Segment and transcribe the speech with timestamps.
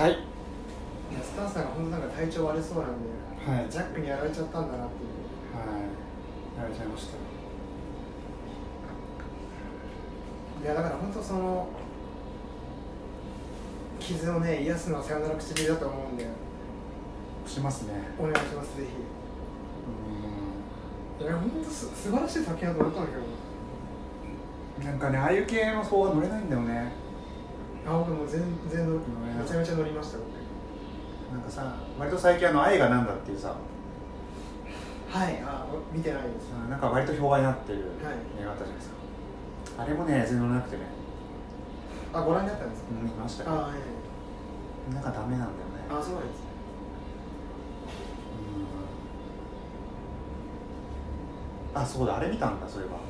[0.00, 0.12] はい。
[0.12, 3.10] いやスターさんが本当なんか体調悪そうなんで、
[3.44, 3.70] はい。
[3.70, 5.10] ジャックにやられちゃったんだなっていう。
[5.52, 5.80] はい。
[6.56, 7.18] やられちゃいました。
[10.64, 11.68] いやだから本当その
[13.98, 16.26] 傷をね癒すのはさよなら唇だと思うんで。
[17.46, 17.92] しますね。
[18.18, 18.86] お願いしますぜう
[21.20, 23.22] ひいや本当す素晴らしい作品だと思ったんだけど。
[24.82, 26.92] んなんかねああいう系の方は乗れないんだよね
[27.90, 30.28] あ僕も全然乗る乗れないめちゃめちゃ乗りました僕
[31.34, 33.54] なんかさ割と最近あの「愛がなんだ」っていうさ。
[35.10, 36.50] はいあ見てないです。
[36.70, 38.14] なんか割と評判になってるはい。
[38.40, 38.94] 映画あったじゃないですか、
[39.82, 40.82] あれもね全然乗れなくてね。
[42.12, 42.90] あご覧になったんですか？
[42.92, 43.50] うん見ましたよ。
[43.50, 44.94] あはい。
[44.94, 45.50] なんかダメなんだよね。
[45.90, 46.46] あそうなんですね。
[51.74, 51.82] うん。
[51.82, 52.94] あそうだあれ見たんだそういえば。
[52.94, 53.04] はい。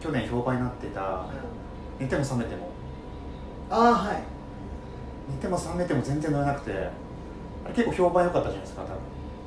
[0.00, 1.26] 去年評判になってたうん
[1.98, 2.68] 「寝ても覚めても
[3.72, 4.22] ああはい」
[5.32, 6.72] 寝ても覚めても全然乗れなくて。
[7.64, 8.96] あれ結構評判良かったじゃないですか多分。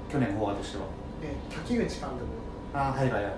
[0.09, 0.85] 去年の方がとしては。
[1.21, 1.99] え滝口監督。
[2.73, 3.23] ああはいはいはい。
[3.23, 3.29] は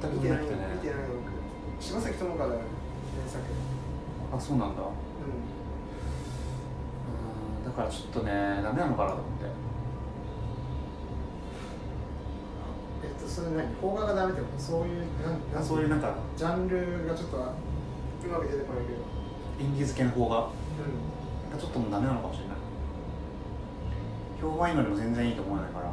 [0.00, 0.58] 全い見てないくてね。
[0.74, 1.82] 見てない僕。
[1.82, 2.58] 柴崎友和原
[3.26, 3.42] 作。
[4.34, 4.82] あそうなんだ。
[4.82, 5.58] ううん
[7.64, 9.48] だからちょっとねダメなのかなと思ってん
[13.02, 13.74] えっとそれ何？
[13.76, 14.62] 邦画がダメってこと？
[14.62, 17.40] そういうなんなんそういうなんかジャンルがちょっとう
[18.28, 18.98] まく出てこないけど。
[19.58, 20.40] インディーズ系の方がう
[21.50, 22.56] なんかちょっともうダメなのかもしれない。
[24.40, 25.86] 評判いいのでも全然いいと思わないから。
[25.86, 25.90] ん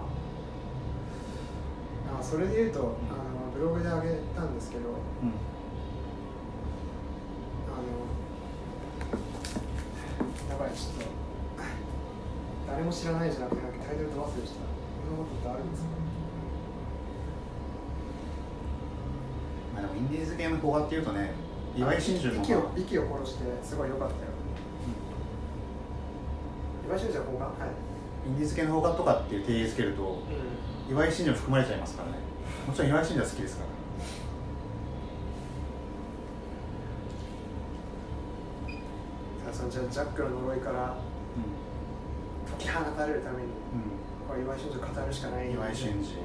[2.19, 4.89] あそれで言うとあのブログで上げたんですけど。
[4.89, 4.95] うん。
[7.65, 7.83] あの
[10.49, 11.05] やばいちょっと
[12.67, 14.59] 誰も知らないじゃなくてタイトルと忘れした。
[15.05, 15.89] そんなことってあるんですか
[19.73, 21.31] まあでもインディーズ系の邦画っていうとね
[21.75, 24.21] 岩井真珠の息を息を殺してすごい良かったよ。
[26.87, 28.27] 岩井真珠は邦画はい。
[28.27, 30.23] インディーズ系の邦画とかっていう定義づけると
[30.89, 32.17] 岩井真珠含まれちゃいますからね。
[32.67, 33.75] もちろん岩井真珠は好きですから。
[39.45, 40.97] さあそのじゃあジャックの呪いから
[42.57, 46.17] 解き放たれるためにうん、これ岩井真珠を語るしかないうん、岩井真珠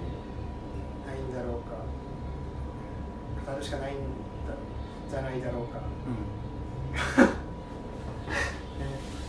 [1.07, 1.90] ないんだろうか
[3.51, 4.01] 語るしかないんだ
[5.11, 5.81] じゃないだろうか。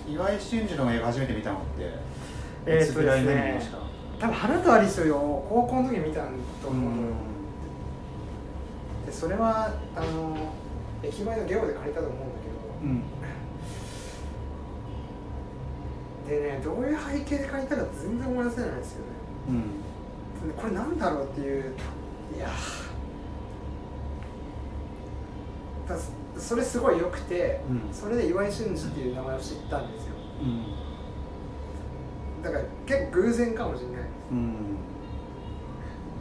[0.07, 0.11] うん。
[0.13, 1.93] 岩井真珠の映画初めて見たのって
[2.65, 3.61] えーっとですね
[4.19, 7.13] 多分花とアリスを高校の時に見たんと思うのよ、
[9.05, 10.37] でそれはあの
[11.01, 13.01] 駅前のゲオで借りたと思うんだけうん。
[16.25, 19.05] どでねどういう背景で借りたか全然思い出せないんですよね。
[19.49, 19.61] うん。
[20.49, 21.73] でこれなんだろうっていう
[22.35, 22.91] いやー
[25.81, 25.81] だ
[26.38, 27.94] それすごい良くて、うん。
[27.94, 30.16] それで岩井俊二っていう名前を知ったんですよ。
[30.41, 32.44] うん。
[32.44, 34.02] だから結構偶然かもしれない。
[34.31, 34.56] うん。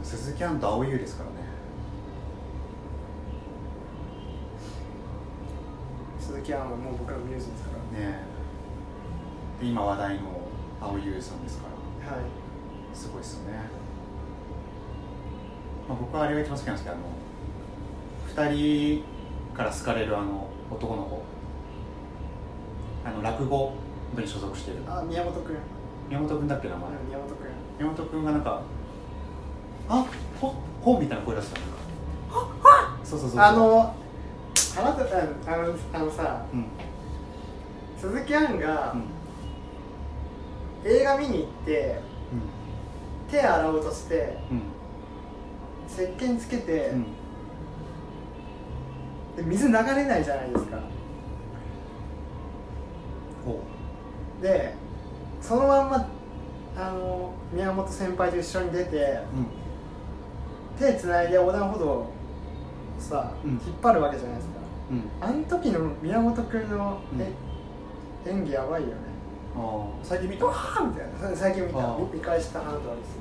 [0.03, 1.35] 鈴木杏と蒼井優ですからね。
[6.19, 7.99] 鈴木杏はもう僕らのミューズですから。
[7.99, 8.23] ね
[9.61, 10.21] 今話題の
[10.79, 11.67] 蒼井優さんですか
[12.07, 12.15] ら。
[12.15, 12.25] はい。
[12.93, 13.57] すごいですよね、
[15.87, 19.03] まあ、僕はあれが一番好きなんですけどあの2人
[19.61, 21.23] から好かれるあの男の子。
[23.05, 23.73] あの落語
[24.13, 24.81] 部に所属している。
[24.87, 25.55] あ宮本君
[26.09, 26.89] 宮本君だっけ名前。
[27.07, 27.37] 宮本君
[27.79, 28.61] 宮本君がなんか
[29.89, 30.05] 「あ
[30.39, 31.65] ほ本」みたいな声出したの。
[33.03, 33.39] そうそうそうそう。
[33.39, 33.95] あの
[34.77, 36.65] あなたあのあのさうん。
[37.97, 40.91] 鈴木杏がうん。
[40.91, 42.01] 映画見に行って
[43.29, 44.61] 手洗おうとしてうん。
[45.87, 47.05] 石鹸つけて、うん
[49.41, 50.77] で水流れないじゃないですか。
[53.45, 53.59] ほ
[54.41, 54.73] で
[55.41, 56.07] そのまんま
[56.77, 59.47] あの宮本先輩と一緒に出てううん。
[60.79, 62.11] 手つないで横断歩道を
[62.99, 63.51] さ、うん。
[63.51, 64.53] 引っ張るわけじゃないですか。
[64.91, 65.09] うん。
[65.19, 67.21] あの時の宮本君の、うん。
[67.21, 67.31] え
[68.25, 68.93] 演技やばいよね。
[70.03, 70.45] 最近見た？
[70.45, 71.35] わーみたいな。
[71.35, 71.97] 最近見た。
[71.97, 73.19] 見見返したハンドアリス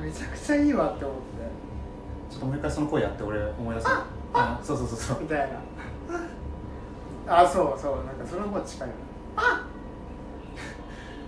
[0.00, 1.22] めちゃくちゃいいわって思って
[2.30, 3.86] ちょっともう一回その声やって俺思い出す
[4.32, 5.18] あそうそうそうそう。
[5.22, 5.48] みたい
[7.26, 7.26] な。
[7.42, 8.94] あそうそうなんかその方が近いな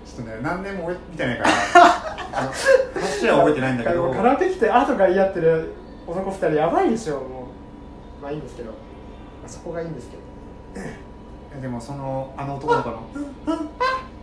[0.05, 1.51] ちょっとね何年も見てないから
[2.33, 2.51] あの
[3.01, 4.11] 話は覚えてないんだけど。
[4.13, 5.73] カラオケ来てあとか言い合ってる
[6.07, 7.49] 男二人やばいでしょも
[8.21, 8.23] う。
[8.23, 8.77] まあいいんですけど、ま
[9.47, 10.23] あ、そこがいいんですけど。
[11.61, 13.03] でもそのあの男の子の。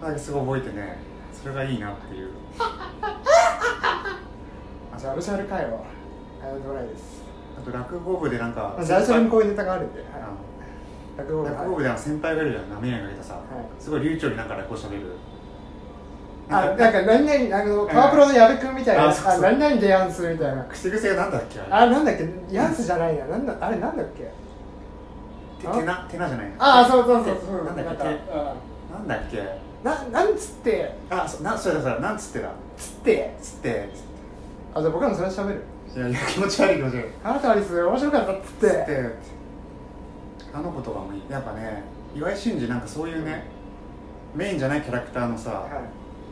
[0.02, 0.98] なんかすごい覚えてね。
[1.34, 2.30] それがいいなっていう。
[2.60, 2.92] あ
[4.98, 5.86] じゃあアルシャル会話あの
[6.42, 7.24] ドライです。
[7.58, 10.10] あと落語部でなんか最初にこういうネタがあるんで、はい。
[10.22, 10.28] あ
[11.18, 11.50] 落語部。
[11.50, 13.44] の落語部で先輩がいるじゃんなめやがけたさ、はい。
[13.82, 15.04] すごい流暢になんか落語しゃべる。
[16.50, 19.46] あなんか何々あのパワープロの矢部君みたいな、あそうそう。
[19.46, 20.64] あ何々でやんすみたいな。
[20.66, 24.32] 口癖がなんだっけあなんだっけヤンスじゃないななんだあれなんだっけ？
[25.60, 27.38] ててなてなじゃないああそうそうそう。
[27.46, 28.06] そうなんだっけ
[28.94, 29.44] なんだっけ？
[29.84, 30.94] ななんつって？
[31.10, 32.52] あそなそれだそれなんつってだ。
[32.78, 33.36] つって？
[33.42, 33.90] つって。
[34.74, 35.64] あじゃあ僕らもそれ喋る
[35.98, 37.06] いやいや気持ち悪い気持ち悪い。
[37.24, 38.68] あなたアリス面白かったっつって。
[38.68, 39.12] つって
[40.54, 41.22] あの子とかもいい。
[41.28, 41.82] やっぱね
[42.16, 43.48] 岩井俊二なんかそういうね
[44.36, 45.72] メインじゃないキャラクターのさ、はい。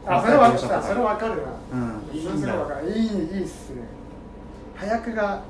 [0.06, 1.44] あそれはそれわかるな。
[1.74, 1.76] う
[2.14, 2.16] ん。
[2.16, 3.82] いいいいいいっすね。
[4.76, 5.42] 早くが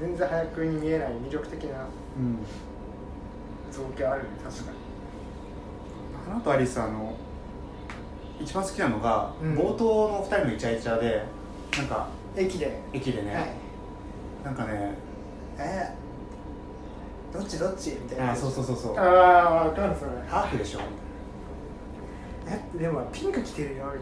[0.00, 1.80] 全然早くに見えない魅力的な
[2.16, 2.38] うん
[3.72, 4.76] 造形あるね確かに。
[6.30, 7.16] あのとアリスあの
[8.40, 9.58] 一番好きなのが、うん。
[9.58, 11.24] 冒頭の二人のイチャイチャで
[11.76, 12.06] なんか
[12.36, 12.80] 駅で。
[12.92, 13.46] 駅でね、はい。
[14.44, 14.94] なんかね
[15.58, 17.58] えー、どっち？
[17.58, 17.90] どっち？
[18.02, 18.32] みたいな。
[18.32, 18.98] あそうそうそうそう。
[18.98, 20.10] ああわかるそれ。
[20.28, 20.80] ハーフでしょ？
[22.46, 24.00] えでもピンク着てるよみたい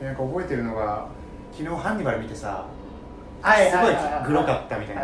[0.00, 1.08] でなんか覚えてるのが
[1.52, 2.66] 昨日ハンニバル見てさ
[3.40, 3.94] なはいすごい
[4.26, 5.02] グロかったみたいな。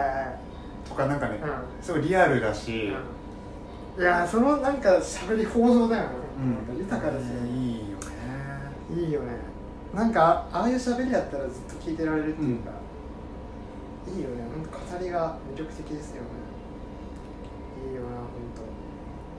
[0.88, 6.10] とかなんかね、うすごいリアルだし、いやそのなんか喋り放送だよね、
[6.70, 6.78] うん。
[6.78, 7.48] 豊かですよ、ね。
[7.48, 9.04] いいよね。
[9.04, 9.49] いいよね
[9.94, 12.70] なんかああいう喋りだったらずっと聞いてられるっていうか、
[14.08, 14.44] いいよね。
[14.54, 16.28] ほんと語りが魅力的ですよね。
[17.88, 18.26] いいよな本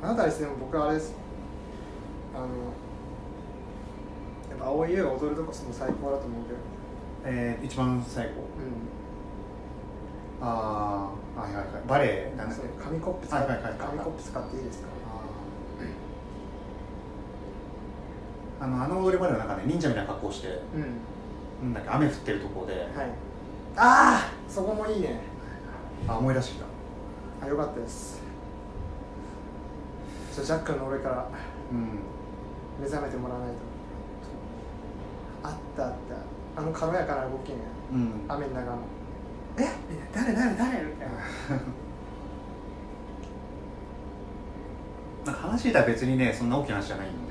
[0.01, 0.07] 当。
[0.07, 1.13] あなたですね僕あれです。
[2.35, 2.45] あの
[4.49, 6.57] やっぱ青い優が踊るとこその最高だと思うけど
[7.23, 8.35] えー、一番最後う
[10.41, 11.83] ああはいはいはい。
[11.87, 13.79] バレエなんんだっけそう紙コップ使って、はいはいはい。
[13.79, 14.87] 紙コップ使っていいですか？
[18.61, 21.73] あのあの踊り場ではなんかね忍者みたいな格好してうん。
[21.73, 22.85] なんだっけ雨降ってるところで、はい。
[23.75, 25.19] ああそこもいいね。
[26.07, 26.65] あ思い出してきた。
[27.45, 28.21] あよかったです。
[30.33, 31.27] じゃあジャックの俺から
[31.71, 31.99] うん。
[32.79, 33.55] 目覚めてもらわないと。
[35.43, 35.93] あったあっ
[36.55, 36.61] た。
[36.61, 37.57] あの軽やかな動きね。
[37.91, 38.11] うん。
[38.27, 38.77] 雨の中の
[39.57, 39.67] え？
[40.13, 40.83] 誰誰誰？
[40.83, 41.07] みたい
[45.25, 45.31] な。
[45.33, 47.30] 話したら別にねそんな大きな話じゃないんだよね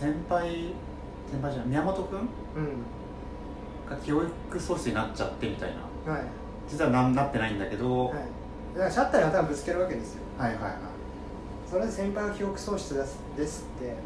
[0.00, 0.72] 先輩
[1.30, 2.18] 先輩じゃない宮本君？
[2.18, 2.26] うん、
[3.90, 5.74] が教育ソースになっちゃってみたい
[6.06, 6.12] な。
[6.14, 6.22] うん、はい。
[6.66, 8.14] 実はななってないんだけど、はい。
[8.74, 10.22] だからシャッターに頭ぶつけるわけですよ。
[10.38, 10.72] はい、はいはい。
[11.70, 13.92] それで先輩は記憶喪失ですですって、うん。
[13.92, 14.00] あの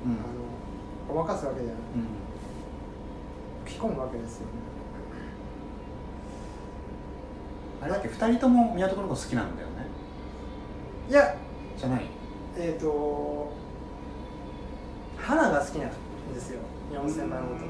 [1.09, 2.07] ごまかすわけじゃないうん。
[3.65, 4.47] 吹き込むわけですよね。
[7.83, 9.87] あれだっけ2人とも宮本君のこと好きなんだよね？
[11.09, 11.37] いや。
[11.79, 12.07] じゃない？
[12.57, 13.53] えっ、ー、と
[15.25, 15.91] 花が好きなん
[16.35, 16.61] ですよ。
[16.91, 17.61] 宮本先輩のこと。
[17.65, 17.69] 好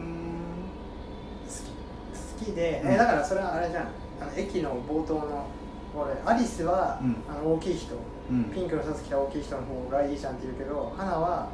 [2.36, 2.44] き。
[2.44, 2.92] 好きで、うん。
[2.92, 3.84] えだからそれはあれじゃん。
[4.20, 5.46] あの駅の冒頭の
[5.94, 7.16] 俺アリスは、うん。
[7.28, 7.94] あの大きい人。
[8.30, 8.44] うん。
[8.46, 11.50] ピンクのシャツ着た大きい人の方がいいじゃんって言うけど花は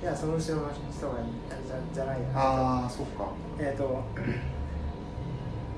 [0.00, 1.26] いやその後ろの人がいい
[1.66, 2.26] じゃじゃないや。
[2.34, 3.28] ああそっか。
[3.58, 4.02] えっ、と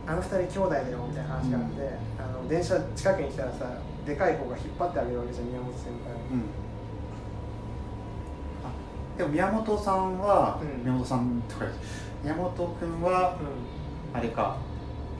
[0.06, 3.66] あの二人兄弟だよみたいな話があって、あの電車近くに来たらさ
[4.06, 6.18] でかい子が引っ張ってあげるわけじゃん宮本先輩を。
[6.30, 6.44] うん。
[6.44, 6.63] あ
[9.16, 10.82] でも宮本さんは、うん。
[10.82, 11.64] 宮本さんとか
[12.22, 13.38] 宮本君は
[14.12, 14.18] うん。
[14.18, 14.56] あれか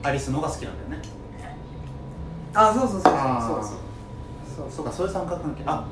[0.03, 1.09] アリスの方が好きなんだよね。
[2.53, 3.11] あそうそうそうそう。
[3.11, 3.79] そうそう
[4.57, 4.71] そう。
[4.71, 5.63] そうかそういう三角関係。
[5.65, 5.85] あ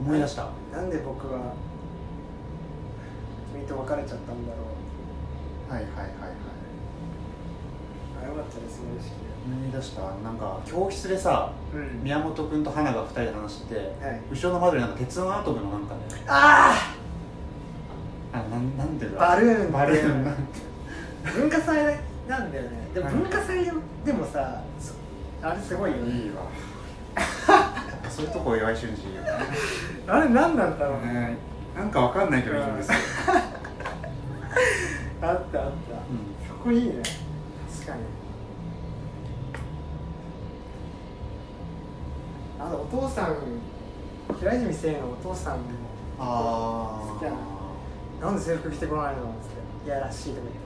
[0.00, 0.48] 思い出した。
[0.72, 1.54] なんで僕は
[3.52, 4.58] 君と別れちゃったんだろ
[5.70, 5.72] う。
[5.72, 6.10] はいはいはいはい。
[8.22, 10.02] あよかったですね思い出した。
[10.22, 12.02] なんか教室でさうん。
[12.02, 14.20] 宮本君と花が2人で話してて、はい。
[14.30, 16.00] 後ろの窓になんか鉄のアトムのなんかね。
[16.26, 16.94] あ
[18.32, 19.72] あなんなんていうんだバルーン。
[19.72, 20.24] バルーン。
[20.24, 20.40] なんて
[21.24, 21.76] あ文化祭
[22.28, 22.88] なんだよね。
[22.94, 23.14] でもはい。
[23.14, 23.64] 文化祭
[24.04, 24.94] でもさそ
[25.46, 26.24] あれすごいよね。
[26.24, 26.42] いいわ。
[28.10, 29.16] そういうとこ岩井俊二。
[29.16, 29.28] よ ね
[30.06, 31.12] あれ何なんだろうね。
[31.12, 31.36] ね。
[31.76, 32.98] なんかわかんないけどいいんですよ、
[35.22, 35.60] あったあった。
[35.60, 35.72] うん。
[36.48, 36.94] そこいいね。
[37.72, 38.02] 確かに
[42.68, 43.36] あとお父さん
[44.38, 45.64] 平泉聖のお父さんも
[46.18, 49.28] あ好きやあなんで制服着てこないの?」って
[49.88, 50.58] 「いやらしい」とか言って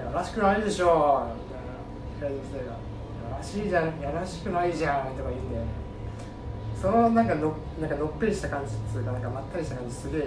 [0.02, 2.30] いやらしくないでしょ」みたいな。
[2.30, 2.72] 平泉聖が
[3.30, 5.66] 「やらしいじゃんやらしくないじゃん」とか言って
[6.80, 10.26] そのなんかのなんかのっぺりした感じっつうかなんかまったりした感じすげえ好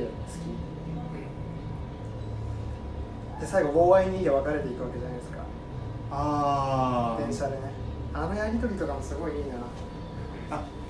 [3.38, 5.40] きで最後 OI2 で別れていくわけじゃないですか。
[6.12, 7.74] あ電車でね。
[8.14, 9.56] あのやりとりとかもすごいいいな。
[9.56, 9.60] あ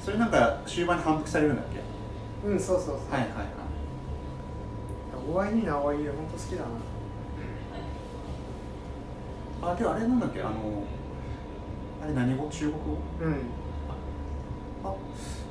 [0.05, 1.79] それなんか終盤に反復されるんだっけ？
[2.47, 3.29] うんそうそうそう、はいはい
[5.39, 5.49] はい。
[5.51, 6.61] OI2 の OI 本当好きだ
[9.63, 9.71] な。
[9.71, 10.41] あであれなんだっけ？
[10.43, 10.51] あの
[12.03, 12.47] あれ何語？
[12.49, 12.79] 中国語？
[13.19, 13.31] うん。
[14.83, 14.93] あ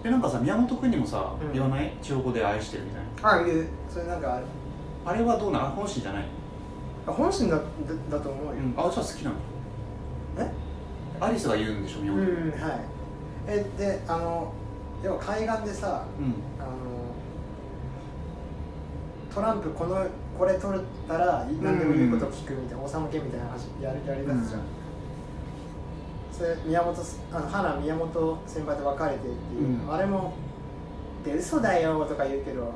[0.04, 1.52] でなんかさ宮本君にもさ、うん。
[1.52, 1.92] 言わない？
[2.00, 3.32] 中国語で愛してるみたいな。
[3.40, 4.46] あいうそれなんかある。
[5.04, 5.70] あれはどうなの？
[5.70, 6.24] 本心じゃない？
[7.08, 7.62] あ本心だだ
[8.08, 8.72] だと思うよ、うん。
[8.78, 9.36] あじゃあ好きなの？
[10.38, 10.48] え？
[11.20, 12.80] アリスが言うんでしょ宮う本君んはい
[13.46, 14.52] えであの
[15.02, 16.34] 要は海岸でさうん。
[16.62, 16.70] あの
[19.34, 20.06] トランプこの
[20.38, 24.66] これ取ったら何でも言うこと聞くみたいな、王様権みたいな話やるやりだすじゃん、うん。
[26.32, 26.94] それ宮本
[27.32, 29.92] あの花宮本先輩と別れてっていう、うん。
[29.92, 30.34] あれも
[31.24, 32.72] で嘘だよとか言うけど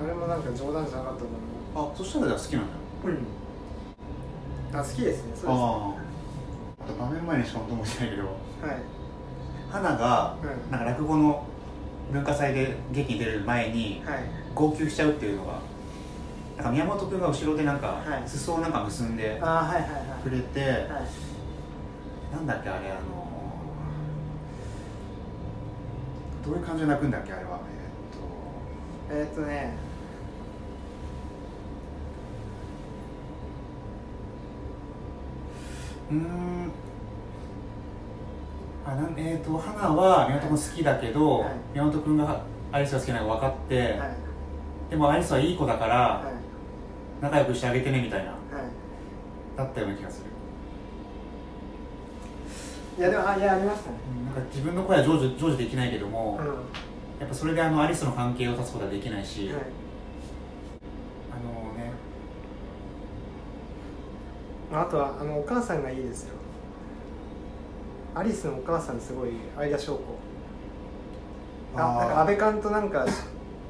[0.00, 1.26] あれもなんか冗談じゃなかったと
[1.74, 2.68] 思あそしたらじゃあ好きなんだ。
[3.04, 4.78] ううん。
[4.78, 5.32] あ好きですね。
[5.34, 5.95] そうですあ
[6.86, 8.32] ああと場面前にしか思ってないけどはい。
[9.70, 10.70] 花がうん。
[10.70, 11.44] なんか落語の
[12.12, 14.18] 文化祭で劇に出る前にはい。
[14.54, 15.60] 号泣しちゃうっていうのが
[16.56, 18.28] なんか宮本君が後ろでなんかはい。
[18.28, 20.22] 裾をなんか結んであはいはいはい。
[20.22, 20.70] くれて、はい。
[22.34, 23.00] なんだっけあれあの
[26.44, 27.58] どういう感じで泣くんだっけあれは？
[29.10, 29.40] ええーっと。
[29.42, 29.85] ねーっと
[36.10, 36.70] うーん。
[38.86, 41.50] あなんえー、と花は宮本君好きだけど、はい。
[41.72, 44.16] 宮本君がアリスが好きなのが分かって、はい。
[44.90, 46.34] でもアリスはいい子だからはい。
[47.22, 48.38] 仲良くしてあげてねみたいなはい。
[49.56, 50.26] だったような気がする。
[52.98, 53.96] いやでもあいやありましたね。
[54.24, 56.46] なんか自分の声は成就成就できないけども、うん。
[56.46, 59.56] やっぱそれであのアリスの関係を断つことはできないし、はい
[61.32, 61.92] あのね
[64.72, 66.34] あとはあのお母さんがいいですよ。
[68.14, 70.00] アリスのお母さんすごい相田翔子。
[71.76, 73.06] あなんか安倍監となんか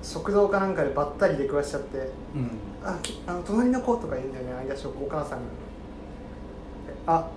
[0.02, 2.50] 食堂かなんかでばったり出くわしちゃってうん
[2.84, 5.44] 「あきあの隣の子」とか言うんだよね相田翔子お母さんが
[7.06, 7.28] 「あ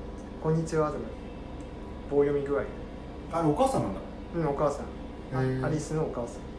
[0.43, 0.99] こんにちは」とか
[2.11, 2.63] 棒読み具合。
[3.31, 3.99] あれお母さんなんだ。
[4.35, 4.85] うんお母さん。
[5.65, 6.49] アリスのお母さん。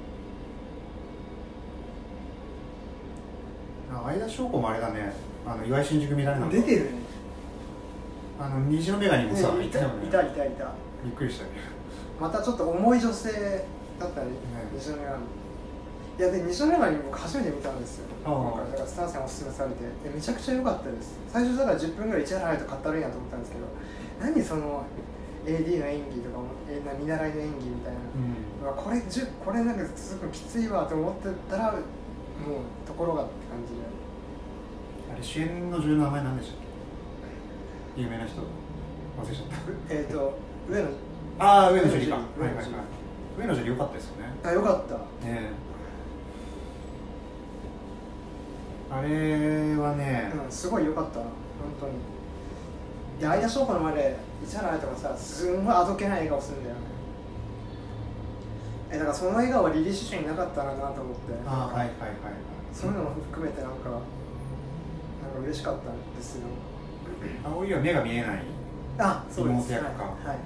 [3.96, 5.12] あ相田翔子もあれだね
[5.46, 6.90] あの岩井新宿見られなか出てるね。
[8.38, 10.06] あの虹の女神もさ、ねいたよね。
[10.06, 10.72] いたいたいた。
[11.04, 11.50] びっくりしたね
[12.20, 13.30] またちょっと重い女性
[13.98, 14.34] だったねね。
[14.74, 15.40] 西野女神。
[16.18, 18.06] いやで西野女神僕初めて見たんですよ。
[18.24, 18.60] ああ。
[18.60, 19.76] なんかだからスタンさんおすすめされて。
[20.04, 21.18] でめちゃくちゃ良かったです。
[21.28, 23.64] 最初だから10分ぐらい市原隼人買ったらいいなと思ったんですけど
[24.20, 24.84] 何その
[25.46, 28.00] AD の演技とかもえな見習いの演技みたいな、
[28.70, 28.76] うん。
[28.76, 29.00] これ
[29.44, 31.80] これなんかすごいきついわと思ってたらもう
[32.86, 33.80] ところがって感じで
[35.12, 36.58] あれ主演の女優の名前なんでしたっ
[37.96, 38.02] け？
[38.02, 38.40] 有名な人。
[38.40, 39.46] 忘れちゃっ
[39.90, 40.38] えっ、と
[40.70, 42.16] 上野たああ上野樹里か。
[42.16, 42.64] はいはいはい。
[43.38, 44.32] 上野樹里良かったですよね。
[44.44, 44.94] あよかった。
[44.94, 45.50] ねえ。
[48.92, 51.18] あれはね、うん、すごい良かった。
[51.20, 51.32] な本
[51.80, 51.92] 当に。
[53.20, 56.80] で相田翔子の前で市原隼人がさすんごいあどけない笑顔するんだよね。
[58.92, 61.34] えだからその笑顔はリリー・シュシュになかったらなと思って。
[61.46, 61.90] ああはいはいはい
[62.72, 64.00] そういうのも含めてなんかなん
[65.30, 66.46] か嬉しかったんですよ。
[67.44, 68.42] 葵は目が見えない？
[68.98, 69.72] あそうです。
[69.72, 70.04] 妹役か。
[70.04, 70.36] はい、はい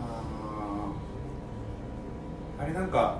[2.60, 2.62] ー。
[2.62, 3.18] あれなんか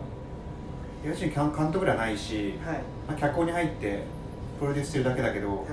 [1.04, 2.76] 岩井監監督ではないし、はい。
[3.08, 4.04] まあ、脚本に入って
[4.58, 5.66] プロデュースしてるだけだけど、はい。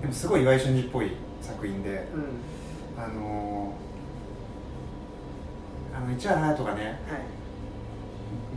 [0.00, 3.02] でもすごい岩井俊二っぽい作品でうん。
[3.02, 6.92] あのー、あの市原隼人がねはい。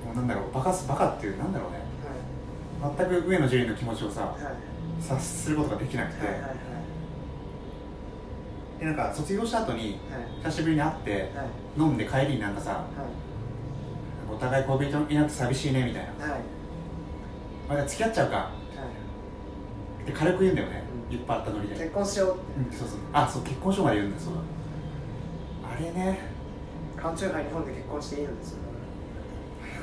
[0.05, 1.79] もうなんだろうバカすバカっていうなんだろうね。
[2.97, 4.35] 全く上野樹里の気持ちをさ
[5.01, 6.51] 察することができなくて、はいはいはい。
[8.79, 9.97] でなんか卒業した後にはい。
[10.45, 11.49] 久しぶりに会ってはい。
[11.77, 12.85] 飲んで帰りになんかさ
[14.31, 16.25] お互い恋人になって寂しいねみたいな。
[16.25, 16.31] はい。
[16.33, 16.41] はい
[17.69, 18.35] まだ付き合っちゃうか。
[18.37, 18.51] は
[19.99, 20.03] い。
[20.03, 21.15] って軽く言うんだよね、うん。
[21.15, 21.75] いっぱいあったノリで。
[21.75, 22.69] 結婚しようって。
[22.69, 22.97] うんそうそう。
[23.13, 24.41] あそう結婚書まで言うんだそうだ。
[25.71, 26.19] あれね。
[26.97, 28.57] 缶チューハイ日本で結婚していいのですよ。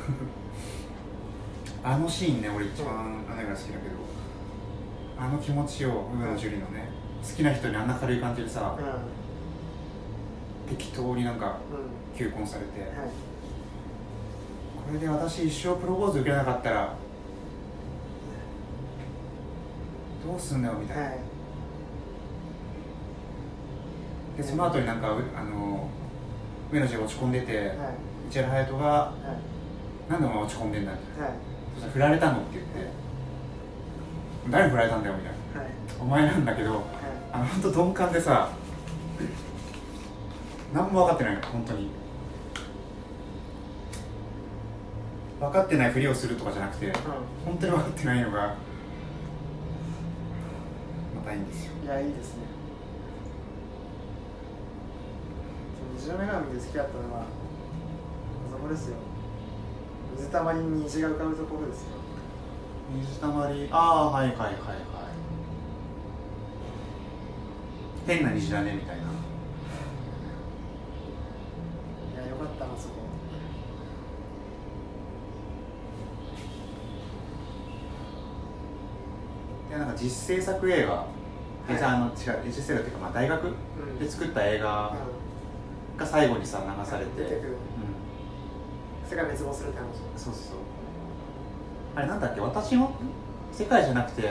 [1.84, 3.94] あのシーンね俺一番あれが好きだけど
[5.18, 6.88] あの気持ちを上野樹里のね
[7.22, 8.80] 好きな人にあんな軽い感じでさう
[10.68, 11.58] 適当になんか
[12.16, 12.90] 求婚されてはい。
[14.86, 16.94] これで私一生プロポーズ受けなかったら
[20.26, 21.18] どうすんだよみたいな、はい。
[24.36, 25.88] でその後になんかうあの
[26.72, 27.76] 上野樹里が落ち込んでて、はい。
[28.30, 29.12] 市原隼人がは
[30.08, 31.32] い「なんでお前落ち込んでんだ」ってはい。
[31.74, 32.90] そしたら振られたのって言って
[34.50, 35.60] 「誰に振られたんだよ」みたいな。
[35.60, 36.82] はい「お前なんだけどはい。
[37.32, 38.50] あの本当鈍感でさ
[40.72, 41.90] 何も分かってないの本当に。
[45.40, 46.92] 分かってないふりをするとかじゃなくて
[47.44, 48.54] 本当に分かってないのが
[51.28, 51.72] たいんですよ。
[51.84, 52.42] いやいいですね。
[55.98, 57.22] 虹の女神で好きだったのは
[58.50, 58.96] そこですよ。
[60.16, 61.97] 水たまりに虹が浮かぶところですよ
[62.90, 63.68] 水たまり。
[63.70, 64.54] ああはいはいはいはい。
[68.06, 69.02] 変な虹だねみたいな。
[69.02, 69.06] い
[72.24, 72.94] やよかったなそこ。
[79.68, 81.06] いやなんか実制作映画、
[81.68, 81.72] い。
[81.72, 82.14] でさあの違う。
[82.46, 83.98] 実制作っていうか、まあ、大学うん。
[83.98, 84.96] で作った映画
[85.96, 87.26] うが最後にさ流されて、う
[89.10, 89.84] 世界滅亡するって話。
[89.84, 90.56] ん、そうそうそう
[91.98, 92.40] あれなんだっけ？
[92.40, 92.92] 私の
[93.50, 94.22] 世界じゃなくて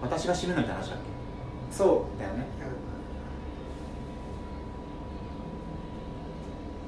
[0.00, 0.98] 私が死ぬのみたいな話だっ
[1.72, 2.18] そう。
[2.18, 2.46] けだよね。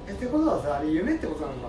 [0.07, 1.59] えってことはさあれ夢ってことなのか？
[1.63, 1.69] な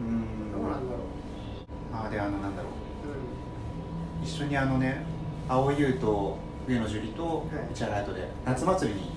[0.00, 0.52] うん。
[0.52, 4.22] どうなんだろあであのなんだろう。
[4.22, 5.04] う一緒にあのね
[5.48, 7.46] 蒼井優と上野樹里とはい。
[7.74, 9.10] 市原隼人で夏祭りにん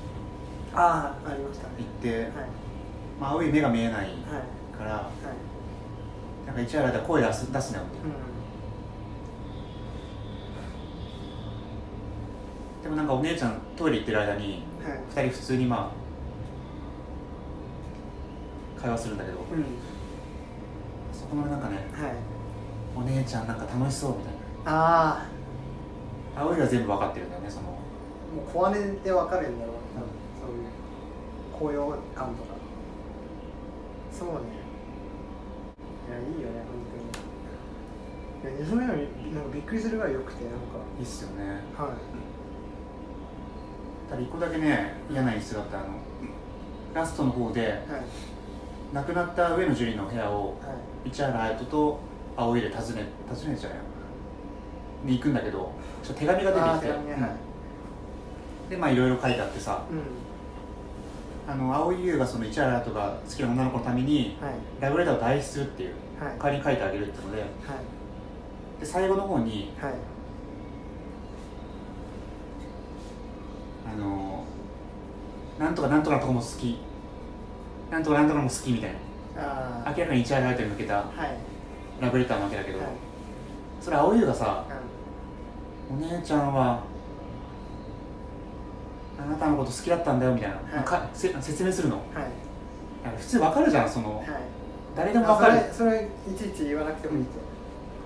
[0.73, 1.73] ああありましたね。
[1.77, 2.29] 行って、はい。
[3.21, 4.07] まあ、蒼井目が見えないはい。
[4.75, 5.48] からはい
[6.49, 8.19] なんか市原隼人は声出す出すなよみたいな、う
[12.81, 15.27] でもなんかお姉ちゃんトイレ行ってる間にんはい。
[15.27, 15.93] 2人普通にま
[18.77, 19.45] あ会話するんだけどうん。
[21.13, 22.13] そこのなんかねはい。
[22.97, 24.33] お姉ちゃんなんか楽しそうみたい
[24.65, 25.27] あ
[26.35, 27.67] な葵は全部分かってるんだよねその。
[27.67, 27.71] あ
[28.35, 30.09] もう小姉で分かるんだろう多分。
[30.41, 30.65] そういう
[31.53, 32.49] 高揚感とか。
[34.11, 34.58] そうね
[36.19, 36.75] いやいいよね本
[38.43, 38.53] 当に。
[38.55, 40.59] いや虹のようになんかびっくりするぐらい良くてなんか。
[40.97, 41.61] いいっすよね。
[41.77, 41.89] はい。
[44.09, 45.87] ただ一個だけね嫌な演出だったあの。
[46.93, 47.79] ラストの方ではい。
[48.93, 50.73] 亡くなった上野樹里の部屋をは
[51.05, 51.09] い。
[51.09, 51.99] 市原隼人と
[52.35, 53.79] 青井で訪ね訪ねじゃない
[55.05, 55.71] に行くんだけど
[56.03, 57.27] ちょっと手紙が出てきて、ねは
[58.67, 58.69] い。
[58.69, 59.83] でまあいろいろ書いてあってさ。
[59.91, 60.01] うん。
[61.51, 64.53] あの青井優がその市原隼人が好きな女の子のためにはい。
[64.79, 65.89] ラブレターを代筆するっていう。
[65.89, 67.49] はい代わりに書いてあげるってのではい。
[68.79, 69.93] で最後の方にはい。
[73.91, 74.43] あの
[75.57, 76.79] なんとかなんとかのとこも好き。
[77.89, 78.97] なんとかなんとかも好きみたいな。
[79.95, 82.01] 明らかに市原隼人に向けたはい。
[82.01, 82.87] ラブレターなわけだけど、はい。
[83.81, 84.65] それ青井優がさ
[85.89, 86.83] うお姉ちゃんは
[89.17, 91.09] あなたのこと好きだったんだよみたいな、はい。
[91.13, 91.95] 説明するの。
[91.95, 93.17] んはい。
[93.17, 94.27] 普通わかるじゃんそのはい
[94.99, 97.31] 誰でもわかるあそれそれいちいち言わなくてもいいと、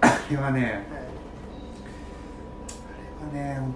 [0.02, 0.72] あれはねはい。
[3.32, 3.76] あれはね本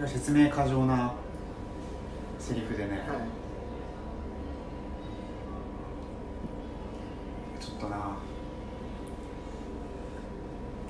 [0.00, 1.14] 当説明過剰な
[2.40, 3.00] セリフでね、はい。
[7.62, 8.16] ちょっとな。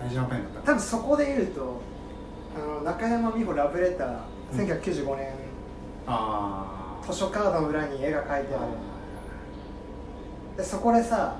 [0.00, 0.72] 大事なペンだった。
[0.72, 1.82] 多分そこで言うと
[2.56, 4.20] あの中山美穂ラブレター
[4.54, 4.58] うん。
[4.58, 5.34] 1995年、
[6.06, 8.64] あ図書カードの裏に絵が描いてある。
[8.64, 8.93] あ
[10.56, 11.36] でそこでさ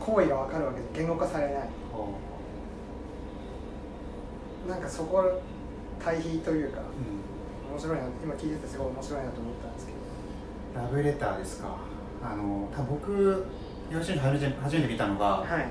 [0.00, 1.68] 行為が分かるわけで言語化されない。
[1.92, 2.08] こ
[4.68, 5.40] なんかそこ
[6.02, 7.22] 対比というかう、うん
[7.72, 9.98] 面白いな今聞いててすごい面白いなと思ったんですけど。
[10.82, 11.76] ラブレターですか。
[12.22, 13.46] あの多分僕
[13.90, 15.66] 幼稚園初めて初めて見たのが、はい。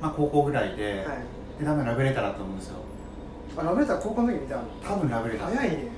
[0.00, 1.60] まあ、高校ぐらいで,、はい。
[1.60, 2.76] で多分ラブレターだと思うんですよ。
[3.56, 4.62] あラブレター高校の時見たの？
[4.82, 5.56] 多分ラブレター。
[5.56, 5.88] 早いね。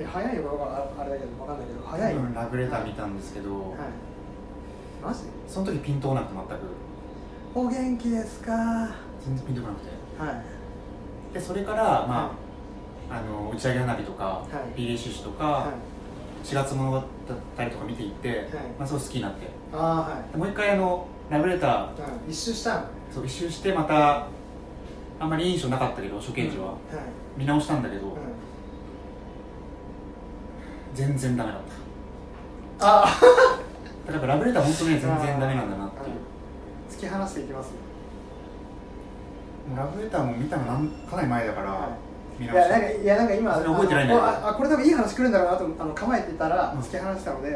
[0.00, 0.64] え早いのか
[0.98, 2.14] ああれだけど分かんないけど早い。
[2.14, 3.62] ね多分ラブレター見たんですけど、はい
[5.02, 6.60] マジその時ピンとこなくて全く。
[7.54, 8.52] お元気ですか？
[8.52, 9.88] は全然ピンとこなくて。
[11.30, 11.34] い。
[11.34, 12.32] でそれからま
[13.10, 14.78] あ、あの打ち上げ花火とか、はい。
[14.78, 15.68] ビリー・シュシュとか、は
[16.44, 16.46] い。
[16.46, 18.32] 4月物語とか見ていって、い。
[18.78, 19.48] まあ、すごい好きになって。
[19.72, 20.32] ああはい。
[20.32, 21.88] でもう一回あのラブレター
[22.26, 22.86] うん一周したの？
[23.12, 24.26] そう一周してまた
[25.20, 26.76] あんまり印象なかったけど初見時は、はい。
[27.36, 28.14] 見直したんだけど、うん。
[30.94, 31.60] 全然ダメだっ
[32.80, 33.61] あた
[34.06, 36.16] だからラブレター本当ね全然ダメなんだなっていう。
[36.90, 37.70] 突き放していきます
[39.76, 41.96] ラブレターも見たのなんかなり前だから、は
[42.38, 46.80] 見直したいやなんかいやなんか今覚えてないんだけどあこれ多分いい話来るんだろうなとあの構えてたらうん。
[46.80, 47.50] 突き放したので、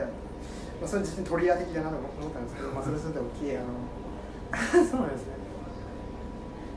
[0.81, 3.67] まあ、それ実にトリガー的だなと思ったんですけど、まあ、それそれで大きいあの
[4.87, 5.35] そうなんですね。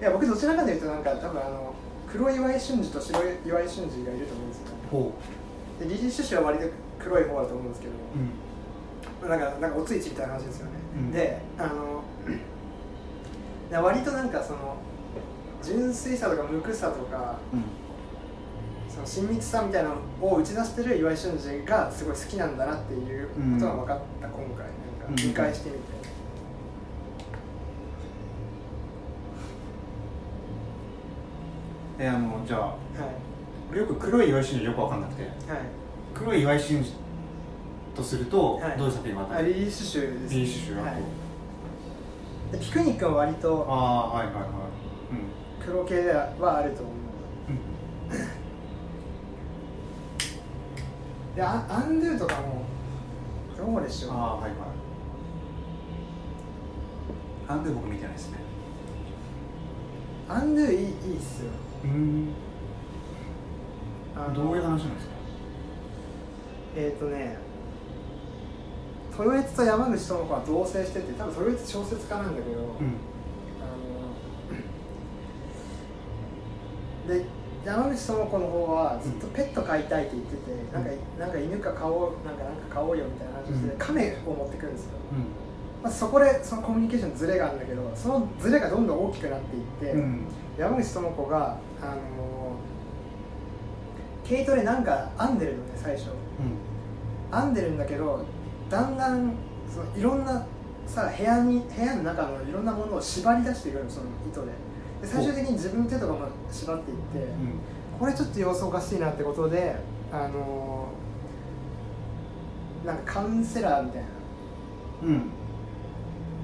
[0.02, 1.74] いや僕どちらかというとなんか多分あの
[2.08, 4.66] 黒岩井俊二と白岩井俊二がいると思うんですよ。
[4.90, 5.12] ほ
[5.80, 6.66] でリリー・シュシュは割と
[6.98, 8.32] 黒い方だと思うんですけど、う、うん、
[9.28, 11.12] なんかなんかおついちみたいな話ですよね、うん。
[11.12, 12.04] であの
[13.70, 14.78] で割となんかその
[15.62, 17.64] 純粋さとか無垢さとかうん。
[18.90, 24.66] その親密さみたいなのを打ち出してる岩井俊二がすごい好きなんだなっていうことが分かった今回。
[25.08, 25.82] なんか見返してみて、
[32.00, 32.76] えあのじゃあはい。
[33.70, 35.22] 俺よく黒い岩井真司よく分かんなくて。
[35.22, 35.32] はい。
[36.16, 36.94] 黒い岩井真司
[38.00, 38.78] とすると、はい。
[38.78, 39.40] どういう作品があったの？
[39.40, 40.96] あリリー・シュシュですリーシュあと、はい。
[42.54, 44.46] でピクニックは割とああはいはいはい。
[45.64, 46.96] 黒系ではあると思う。
[47.50, 47.52] う
[48.14, 48.18] ん、
[51.36, 52.64] でアアンドゥとかも
[53.58, 54.12] どうでしょう。
[54.14, 54.56] ああはいはい。
[57.50, 58.38] アンドゥ僕見てないですね。
[60.28, 61.52] アンドゥいいいいっすよ。
[61.84, 62.34] うん。
[64.34, 65.14] どういう話なんですか？
[66.76, 67.38] えっ、ー、とね
[69.20, 72.96] 豊悦と山口智子は同棲してて多分豊悦小説家なんだけど、うん。
[73.60, 73.68] あ
[77.12, 77.26] ので
[77.66, 80.42] 山口智子の方はずっとペット飼いたいって言ってて、
[80.74, 83.78] なんかなんか犬か飼おうなんかなんか飼おうよみたいな話をして、うん。
[83.78, 85.18] 亀を持ってくるんですよ、うん。
[85.84, 90.22] まあ、そこでそのコミュニケーションのズレがあるんだけどそのズレがどんどん大きくなっていって、うん。
[90.58, 92.00] 山口智子があの
[94.24, 96.12] 毛糸でなんか編んでるのね最初。
[97.32, 98.26] 編んでるんだけど
[98.70, 99.34] だんだん
[99.70, 100.46] そのいろんな
[100.86, 104.52] さ部屋に部屋の中のいろんなものを縛り出していくのその糸で。
[105.02, 107.60] で最終的に自分の手とかも縛っていって、うん。
[108.00, 109.76] これちょっと様子おかしいなってことで
[110.12, 110.88] あの
[112.86, 114.08] なんかカウンセラーみたいな
[115.04, 115.22] うん。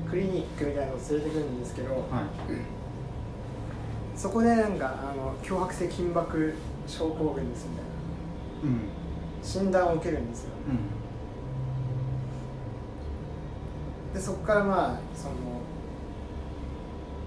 [0.10, 2.04] クリニックみたいなのを連れてくるんですけどはい。
[4.18, 6.54] そこでなんかあの強迫性筋膜
[6.88, 7.92] 症候群ですみたいな。
[8.64, 8.80] うん。
[9.44, 10.52] 診断を受けるんですよ。
[10.70, 11.05] うん
[14.16, 15.36] でそこからまあその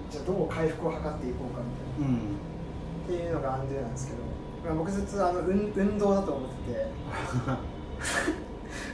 [0.09, 2.13] じゃあどう回復を図っていこうかみたいな。
[2.13, 2.49] うん
[3.09, 4.19] っていうのがアンドゥなんですけど、
[4.63, 6.85] まあ、僕ずっとあの運運動だと思ってて。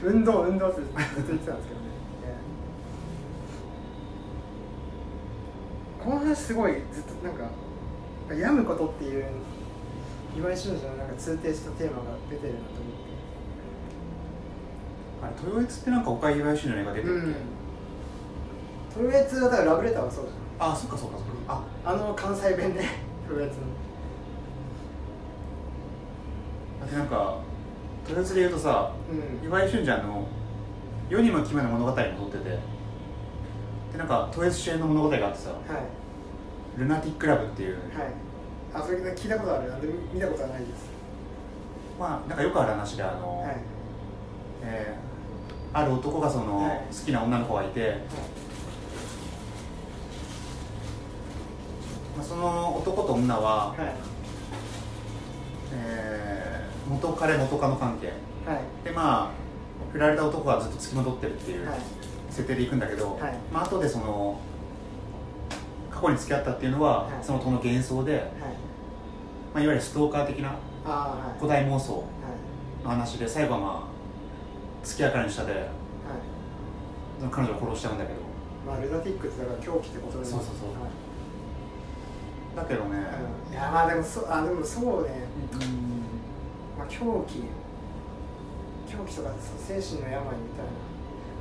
[0.02, 1.86] 運動運動ってずっと言ってたんですけどね、
[2.24, 2.34] え
[6.00, 7.44] えこの話すごいずっとなんか
[8.30, 9.26] 病むことっていう
[10.36, 12.64] 岩井俊二のなんか通底したテーマが出てるなと
[15.22, 17.65] あれ豊悦ってなんか岡井岩井俊の映画出て思ってるっけ、うん
[18.96, 21.62] とりあえずだからラブレターはそうじあそっかそっかそっか。
[21.84, 22.88] あゃんあの関西弁ね。
[23.28, 23.66] とりあえずの。
[26.80, 27.38] だってなんか
[28.08, 29.46] 豊悦で言うとさうん。
[29.46, 30.26] 岩井俊二あの
[31.10, 32.58] 世にも奇妙な物語も撮ってて。
[33.92, 35.60] でなんか豊悦主演の物語があってさはい
[36.80, 37.82] 「ルナティック・ラブ」っていう、はい。
[38.74, 39.68] あそれ聞いたことある。
[39.68, 40.88] なんで見たことはないです。
[42.00, 43.56] まあなんかよくある話であの、はい。
[44.62, 45.06] えー
[45.72, 46.80] ある男がその、はい。
[46.90, 47.96] 好きな女の子がいて、まあ、
[52.22, 53.78] その男と女は、はい。
[55.72, 58.12] えー元彼元カノ関係。
[58.48, 58.60] はい。
[58.84, 59.30] でまあ
[59.92, 61.78] 振られた男がずっと付きまとってるっていうはい。
[62.30, 63.34] 設定でいくんだけど、はい。
[63.52, 64.38] まあ後でその
[65.90, 67.12] 過去に付き合ったっていうのは、はい。
[67.24, 68.22] その子の幻想で、はい。
[68.22, 70.54] まあ、いわゆるストーカー的な
[71.38, 72.84] 古代妄想はい。
[72.84, 75.62] の話で最後はまあ月明かりの下ではい。
[77.32, 78.20] 彼女を殺しちゃうんだけど。
[78.64, 80.68] まあルナティックってだから狂気ってことですそうそうそう。
[80.80, 80.90] はい
[82.56, 82.96] だけどね、
[83.48, 83.52] うん。
[83.52, 85.10] いやまあでもそうあでもそうね。
[85.52, 85.60] うん。
[86.78, 87.44] まあ狂気。
[88.90, 89.30] 狂気とか
[89.68, 90.66] 精神の病みたい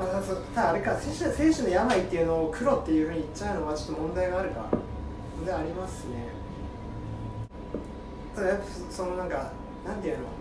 [0.07, 0.13] な。
[0.13, 4.67] まあそうただあれか精神精神の病っていうのを黒っていうふうに言っちゃうのはちょっと問題があるか。
[5.37, 6.27] 問題ありますね。
[8.35, 9.51] ただやっぱそそのなんか
[9.85, 10.23] なんていうの？
[10.25, 10.33] 思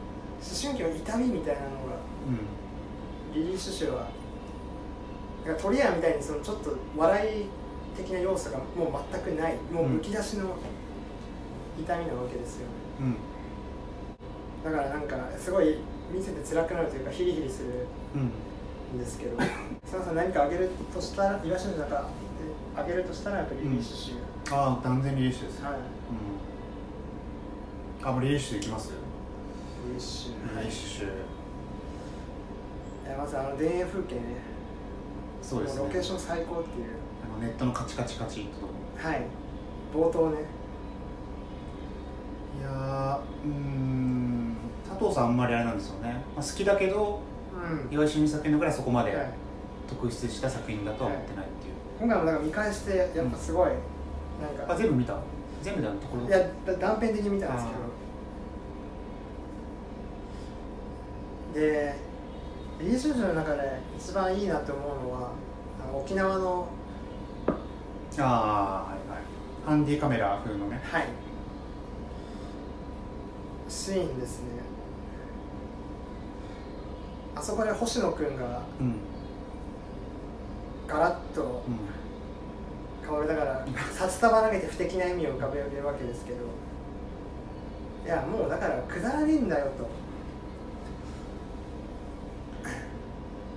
[0.61, 1.75] 春期の痛みみたいなのが
[3.33, 4.09] リリー・シュシュは。
[5.47, 7.47] なんかトリアみたいにそのちょっと笑い
[7.97, 10.57] 的な要素がもう全くないもうむき出しの
[11.79, 12.67] 痛みなわけですよ。
[12.67, 13.07] ねうん。
[13.07, 13.17] うん
[14.65, 15.77] だからなんかすごい
[16.11, 18.31] 見せて辛くなるというかヒリヒリするうん
[18.97, 20.15] んですけど佐野さん。
[20.15, 22.05] 何かあげるとしたら岩下の中で
[22.75, 25.75] あげるとしたらやっぱりリリー・シュシュ、ああ断然リリースです、はい。
[28.01, 28.93] うん、あもうリリースいきます？
[29.87, 31.05] リリー・シュシュ、リリース
[33.07, 34.23] えまずあの田園風景ね。
[35.43, 35.81] そうですね。
[35.81, 36.87] もロケーション最高っていう
[37.25, 38.67] あのネットのカチカチカチと
[39.09, 39.23] はい。
[39.95, 40.39] 冒頭ね。
[42.61, 44.57] いやーうーん。
[44.89, 47.21] 佐藤さんあんまりあれなんですよね、まあ、好きだけど
[47.53, 47.95] うん。
[47.95, 49.31] 岩井俊二作品のぐらいそこまではい。
[49.89, 53.75] 特筆した作品だとは思ってないっていう、今回もなんか見返してやっぱすごい、な
[54.51, 54.73] んか。
[54.73, 55.19] あ全部見た？
[55.63, 56.27] 全部だところ？
[56.27, 57.73] いやだ断片的に見たんですけ
[61.55, 61.61] ど。
[61.61, 61.95] で
[62.81, 65.31] リー・シュジュの中で一番いいなって思うのは
[65.87, 66.67] あの沖縄の
[68.21, 69.23] ああはいはい。
[69.67, 70.81] ハンディカメラ風のね。
[70.85, 71.09] はい。
[73.69, 74.49] シーンですね。
[77.35, 78.97] あそこで星野くんがうん。
[80.87, 81.79] ガラッとうん。
[83.03, 86.39] 変わるだから札束投げて不敵な笑みを浮かべるわけですけど。
[88.05, 89.89] いやもうだからくだらねえんだよと。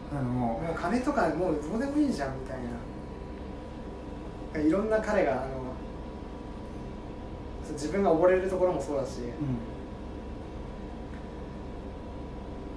[0.10, 2.70] あのもう金とかもうどうでもいいじゃんみたいな
[4.62, 5.68] いろんな彼があの
[7.74, 9.58] 自分が溺れるところもそうだしうん。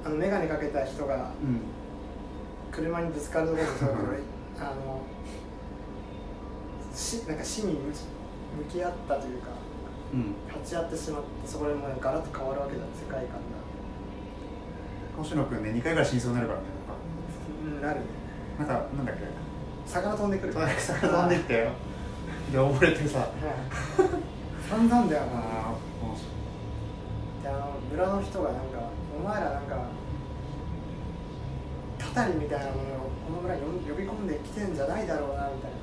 [0.05, 1.61] あの眼鏡かけた人がうん。
[2.73, 4.07] 車にぶつかるところもそうだけど
[4.67, 5.03] あの
[6.95, 9.49] しなんか死に向き合ったというか
[10.13, 10.35] うん。
[10.61, 13.61] 立ち会ってしまってそこでもうガラッと変わるわけだ世界観が。
[15.19, 16.67] 星野くんね2回ぐらい死にそうになるからね
[17.77, 18.07] うんなるね。
[18.59, 19.40] なんかなんかなんだっけ
[19.93, 20.53] 魚飛んでくる。
[20.53, 21.55] 隣から魚飛んできて
[22.53, 23.19] で溺れてさ。
[23.19, 23.29] はい。
[24.69, 25.31] 散々だよな。
[27.43, 28.63] であの村の人がなんか
[29.19, 29.77] お前らなんか
[31.99, 35.77] たたりみたいなものをこの村に呼び込んできてんじゃないだろうなみたいな。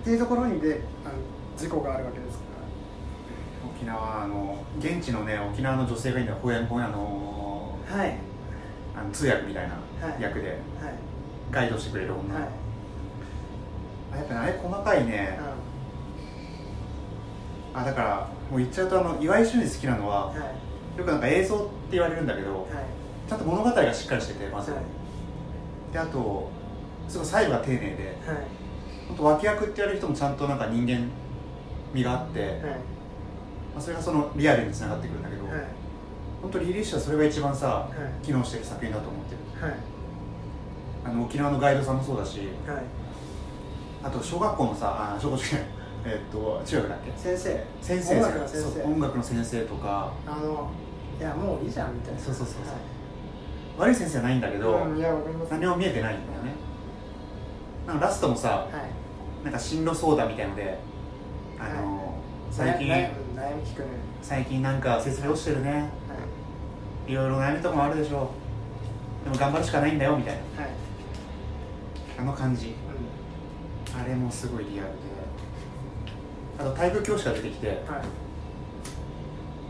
[0.00, 1.14] っていうところにであの
[1.56, 2.44] 事故があるわけですか
[3.76, 6.38] 沖縄あの現地のね沖縄の女性がいいんだよ。
[6.42, 8.18] 翻訳あのらはい。
[8.96, 9.74] あの通訳みたいな
[10.06, 10.22] はい。
[10.22, 10.48] 役で。
[10.50, 10.58] はい
[11.52, 12.44] ガイドしてくれる女、はい。
[14.14, 15.38] あやっぱねあれ細かいね。
[17.74, 20.98] あだからもう言っちゃうとあの岩井俊二好きなのはうんはい。
[20.98, 22.68] よくなんか映像って言われるんだけどはい。
[23.28, 25.92] ちゃんと物語がしっかりしててまず、はい。
[25.92, 26.50] であと
[27.08, 28.36] すごい細部が丁寧ではい。
[29.08, 31.08] 本当脇役って言われる人もちゃんとなんか人間
[31.92, 32.50] 味があって、はい。
[32.54, 32.62] ま
[33.76, 35.54] あ、それがそのリアルにつながってくるんだけど、はい。
[36.40, 37.88] 本当リリースはそれが一番さは
[38.22, 38.24] い。
[38.24, 39.66] 機能してる作品だと思ってる。
[39.66, 39.76] はい
[41.04, 42.48] あの沖縄のガイドさんもそうだしはい。
[44.04, 45.56] あと小学校のさあ小学校
[46.04, 47.12] えっと中学だっけ？
[47.16, 47.64] 先生。
[47.80, 48.70] 先生音楽の先生。
[48.70, 50.12] そう音楽の先生とか。
[50.26, 50.70] あの
[51.20, 52.20] いやもういいじゃんみたいな。
[52.20, 52.66] そうそうそうそう。
[52.66, 52.80] はい。
[53.78, 55.50] 悪い先生じゃないんだけど、うん、いやわかります。
[55.52, 56.52] 何も見えてないんだよね。
[57.86, 59.44] なんかラストもさはい。
[59.44, 60.78] なんか進路相談みたいので
[61.58, 62.14] あの、
[62.50, 63.08] 最近悩
[63.56, 63.86] み聞くね。
[64.22, 65.70] 最近なんか成績落ちてるね。
[65.72, 65.78] は
[67.08, 67.14] い。
[67.14, 68.30] ろいろ悩みとかもあるでしょ
[69.24, 70.62] でも頑張るしかないんだよみたいな。
[70.62, 70.71] はい
[72.22, 72.68] あの感じ。
[72.68, 72.72] う
[74.00, 74.94] あれもすごいリアルで。
[76.58, 77.80] あと体育教師が出てきてんはい。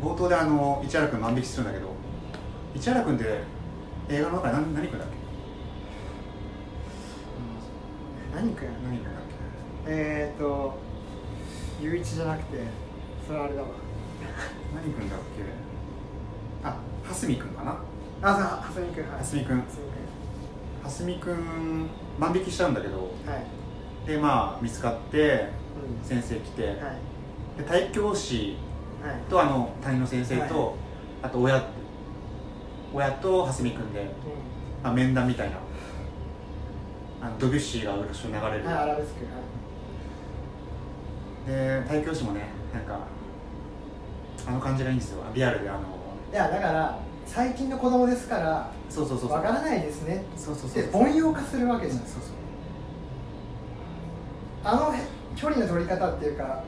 [0.03, 1.95] 冒頭であの市原君万引きするんだけど
[2.75, 3.25] 市原君って
[4.11, 5.15] 映画の中で何何君だっけ？
[8.37, 9.13] 何くん何君だっ
[9.87, 10.79] えーと
[11.81, 12.59] 雄一じゃなくて
[13.27, 13.69] それあれだわ。
[13.69, 13.73] け
[14.77, 16.69] 何君だっけ？
[16.69, 17.79] あ蓮見君かな？
[18.23, 19.63] あそうはすみくんはい蓮見君。
[20.83, 21.89] 蓮見君
[22.23, 23.05] 万引きしちゃうんだけどは
[24.07, 24.07] い。
[24.07, 25.49] でまあ見つかって
[26.03, 27.59] う先生来てんはい。
[27.59, 28.57] で体育教師
[29.03, 29.17] はい。
[29.29, 30.75] とあの担任の先生と、はい
[31.23, 31.63] あと親
[32.93, 34.05] 親と蓮見君で、う
[34.83, 35.57] まあ、面談みたいな
[37.21, 38.19] あのドビュッシーが後ろに流
[38.51, 39.31] れる、んはいアラベスクは
[41.47, 41.83] い。
[41.83, 43.07] で体育教師もねなんか
[44.49, 45.23] あの感じがいいんですよ。
[45.33, 45.81] リアルであの
[46.33, 46.99] いやだから
[47.35, 50.23] 最近の子供ですからそうそうそうわからないですね。
[50.37, 51.99] そうそうそうで凡庸化するわけじゃん。
[52.01, 52.33] そうそう
[54.63, 55.01] あのへ
[55.35, 56.63] 距離の取り方っていうか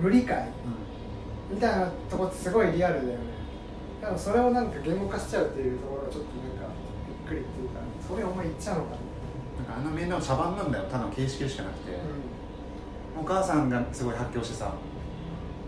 [0.00, 3.24] 無理解うみたいなとこってすごいリアルだよね。
[4.00, 6.74] でもそれをなんか言語化しちゃうっていうところがちょっとなんか
[7.06, 10.84] びっくりっていうかそれお前言っちゃうのかん、なんかあの面談は茶番なんだよ。
[10.84, 14.72] ただの形式しかなくて、うお母さんがすごい発狂してさ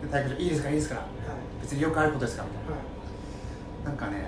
[0.01, 1.07] で体育いいですかいいですかんはい。
[1.61, 2.94] 別によくあることですかみたいはい
[3.85, 4.25] ななんかね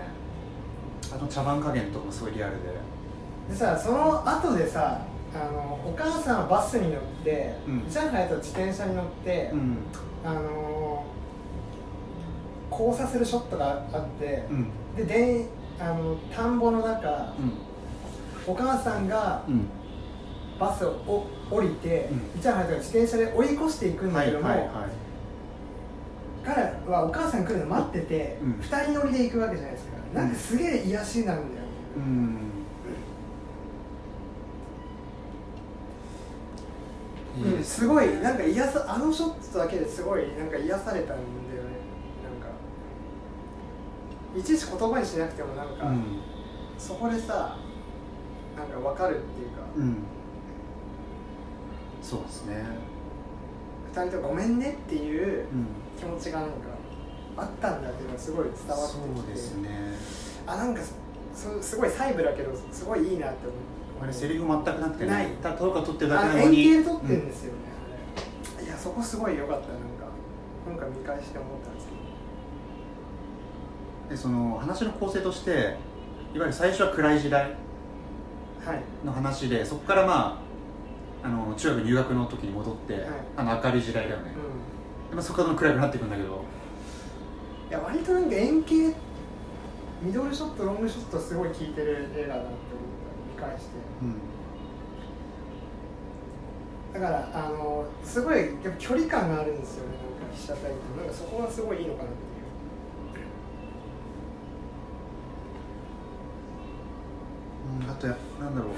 [1.12, 2.68] あの茶番加減とかもすごいリアルで。
[3.50, 5.00] でさその後でさ
[5.34, 7.90] あのお母さんはバスに乗って、うん。
[7.90, 9.76] 上海と自転車に乗って、うん。
[10.24, 11.04] あの
[12.70, 14.70] 交差するショットがあってう、ん。
[14.96, 15.46] でで
[15.78, 17.52] あの田んぼの中うん。
[18.46, 19.68] お母さんがうん。
[20.58, 22.40] バスをお降りて、うん。
[22.42, 24.68] 上海とか自転車で追い越していくんだはいけども、はいはい
[26.46, 28.52] 彼はお母さん来るの待ってて、うん。
[28.60, 29.96] 二人乗りで行くわけじゃないですか。
[30.14, 32.38] なんかすげえ癒しなんだよ、うん。
[37.42, 37.58] うん。
[37.58, 41.70] ですすごいなんか癒さあのショットだけですごいなんか癒されたんだよね。
[42.22, 42.46] なんか。
[44.38, 46.04] いちいち言葉にしなくてもなんか、うん。
[46.78, 47.58] そこでさ
[48.56, 49.96] なんか分かるっていうか、うん。
[52.00, 52.64] そうですね。
[53.92, 55.66] 二人とごめんねっていううん
[55.98, 56.54] 気持ちがなんか
[57.36, 59.16] あったんだっていうのがすごい伝わってきて。
[59.16, 59.70] そうですね。
[60.46, 60.94] あなんかす
[61.60, 63.58] すごい細部だけどすごいいいなって思う。
[64.02, 65.10] あれセリフ全くなくてね。
[65.10, 65.26] ない。
[65.42, 66.60] ただどうか撮ってるだあけなのに。
[66.66, 67.58] 円形で撮ってるんですよね、
[68.58, 68.66] あれ。
[68.66, 69.86] いやそこすごい良かったなんか。
[70.66, 71.92] 今回見返して思ったんですけ
[74.04, 75.76] うんでその話の構成としていわ
[76.34, 77.50] ゆる最初は暗い時代
[78.64, 78.82] どはい。
[79.04, 80.42] の話でそこからま
[81.22, 83.04] ああの中学入学の時に戻って、はい。
[83.36, 84.40] あの明るい時代だよね、うで
[85.12, 86.44] まあ、そこから暗くなっていくんだけど。
[87.68, 88.94] いや割となんか円形
[90.00, 92.54] ミドルショットロングショットすごい効いてる映画だなって
[93.38, 93.70] 思った見返して。
[94.02, 94.14] うん
[96.94, 102.16] だからあのすごいやっぱ距離感があるんですよねなんか被写体ってなんかそこがすごいいいのかなって
[107.82, 107.86] う。
[107.86, 108.70] んあとやなんだろう。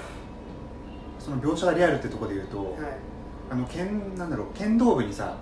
[1.21, 2.93] その描写がリアルってところで言うと、いうはい。
[3.51, 5.37] あの剣なんだろう剣道部にさはい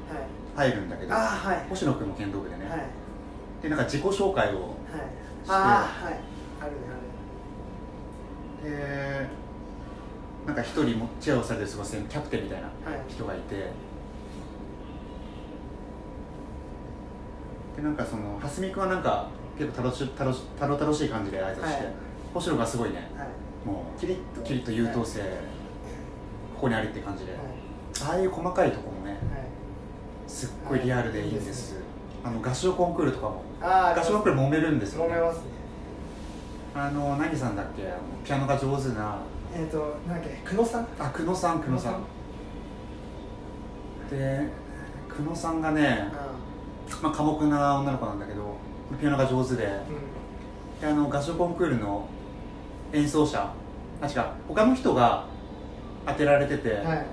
[0.57, 1.69] 入るんだけどはい。
[1.69, 2.81] 星野君も剣道部でね、はい。
[3.63, 4.75] でなんか自己紹介をはい。
[5.49, 6.15] ああはい。
[6.61, 6.73] ある
[8.71, 9.29] ねで
[10.47, 12.69] なんか一人もチェアをされて過ごすキャプテンみたいな
[13.09, 13.71] 人がいて。
[17.77, 21.95] でなんかその蓮見君はなんか結構楽し楽したどたどしい感じで挨拶して、はい。
[22.33, 23.11] 星野がすごいね。
[23.17, 23.69] はい。
[23.69, 24.41] もキリッと。
[24.41, 25.27] うキリッと優等生、こ
[26.63, 27.41] こにありって感じで、はい。
[28.03, 29.21] ああいう細かいとこもねはい
[30.27, 31.87] すっごいリアルでいいんです,、はいいいですね
[32.25, 33.43] あの合唱コンクールとかも。
[33.63, 35.43] 合唱コンクール揉めるんですよ、揉めますね。
[36.75, 37.87] あの何さんだっけ？
[37.87, 39.19] あのピアノが上手な。
[39.55, 40.41] えっ、となんだっけ？
[40.45, 40.89] 久野さん？
[40.99, 42.03] あ久野さん久野さん。
[44.11, 44.49] で
[45.09, 46.09] 久野さんがね、
[47.03, 48.57] まあ、寡黙な女の子なんだけど
[49.01, 49.65] ピアノが上手で。
[49.65, 52.07] うであの合唱コンクールの
[52.93, 53.51] 演奏者
[54.03, 55.25] あ違う他の人が
[56.07, 57.07] 当てられてて、んはい。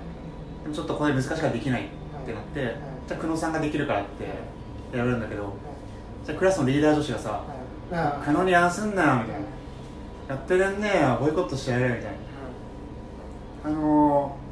[0.64, 5.52] でもちょっとこれ難しくできないってなって、はいじゃあ久野さんができるからってやるんだけど
[6.24, 7.44] じゃあクラスのリーダー女子がさは
[7.92, 12.08] いあ「久野にあんすんなよ」みたいな「やってらんねえよボイコットしてやれ」みたいな。
[13.66, 14.44] あのー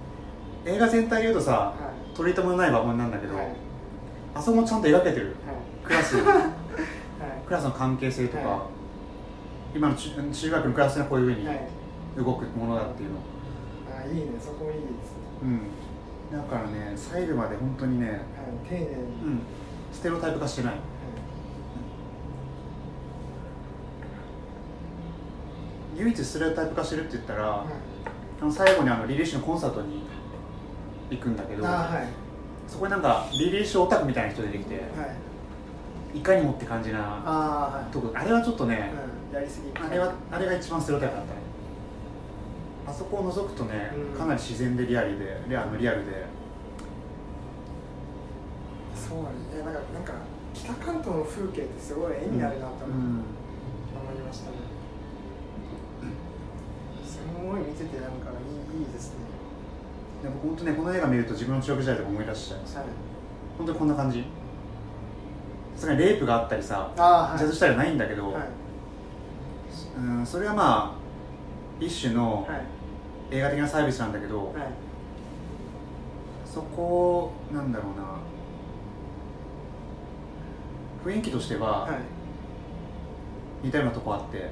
[0.65, 1.75] 映画全体で言うとさは
[2.15, 3.47] い取り留めのない場面なんだけど、はい。
[4.35, 5.35] あそこもちゃんと描けてる。
[5.47, 5.57] はい。
[5.83, 6.43] クラス はい。
[7.47, 8.67] クラスの関係性とか、は
[9.75, 11.61] 今の中中学のクラスがこういうふうにはい。
[12.19, 13.17] 動くものだっていうの、
[13.99, 14.33] あいいね。
[14.39, 14.87] そこいいですね。
[15.43, 15.61] うん
[16.33, 18.19] だからね細部まで本当にね、はい
[18.69, 19.41] 丁寧に、うん、
[19.93, 20.75] ステレオタイプ化してない。
[25.95, 27.67] 唯一ステレオタイプ化してるって言ったら、はい。
[28.41, 30.05] あの最後にあのリリー・シュのコンサートに
[31.11, 32.07] 行くんだけどあはい。
[32.67, 34.81] そこになんかリリー・シュオタクみたいな人出てきては
[36.15, 36.19] い。
[36.19, 37.93] いかにもって感じなああはい。
[37.93, 38.91] とこあれはちょっとね、
[39.31, 39.71] うん、やりすぎ。
[39.79, 41.39] あれはあれが一番ステレオタイプだったね。
[42.87, 44.19] あそこを除くとね、うん。
[44.19, 46.22] かなり自然でリアルでリアルリアルで
[49.13, 50.15] そうねなんかなんか
[50.55, 54.57] 北関東の風景ってすごい絵になるなと思いましたね、
[57.05, 59.17] すごい見ててなんかいいいいですね
[60.23, 62.87] でも本当ねこの映画見ると自分の中学時代とか思い出しちゃいますはい
[63.59, 64.25] 本当にこんな感じ
[65.77, 68.43] それにレイプがあったりさあはいジャズしたりはないんだけど、はい
[69.95, 72.49] うんそれはまあ一種の
[73.31, 74.55] 映画的なサービスなんだけど、はい
[76.47, 78.12] そこなんだろうな
[81.05, 81.93] 雰囲気としてははい。
[83.65, 84.45] 似たようなとこあって、うん。
[84.45, 84.49] う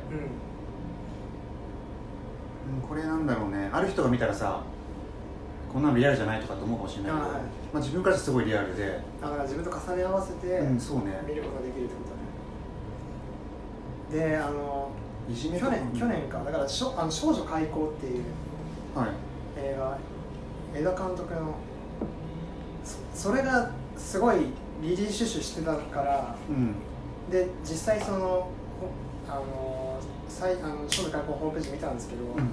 [2.78, 3.68] んこれなんだろうね。
[3.72, 4.62] ある人が見たらさ
[5.72, 7.40] こんなのリアルじゃないとかって思うかもしれないけど、あはい。
[7.40, 7.40] ま
[7.74, 11.20] あ、自分からすごいリアルで、あだから自分と重ね合わせてうん、そうね。
[11.26, 12.00] 見ることができるってこ
[14.10, 14.26] とね。
[14.28, 14.90] であの
[15.28, 16.42] いじめ去年去年か。
[16.44, 18.24] だからしょあの少女開口っていう
[18.96, 19.08] はい。
[19.56, 19.98] 映画
[20.74, 21.54] 江田監督の
[22.84, 24.46] そそれがすごい
[24.80, 26.74] リリー・シュシュしてたからうん。
[27.30, 28.50] で実際そのほ
[29.28, 32.50] あの最あの少女開口ホームページ見たんですけど、うん。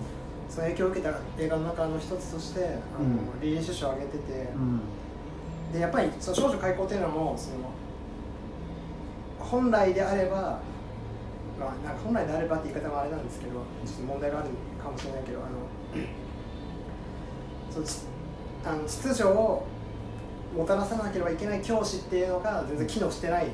[0.50, 3.42] その影響を受けた映画の中の一つとしてあの、うん。
[3.42, 4.82] リリー・シュシュを挙げてて、うん。
[5.74, 7.72] でやっぱりその少女開口っていうのもその
[9.40, 10.60] 本来であれば、
[11.60, 14.50] まあ、なんか本来であればって言い方もあれなんですけどちょっと問題がある
[14.82, 15.50] かもしれないけどあの
[17.72, 17.86] その
[18.86, 19.66] 秩序を
[20.56, 23.48] もたらさなければいけない教師っていうのが全然機能してない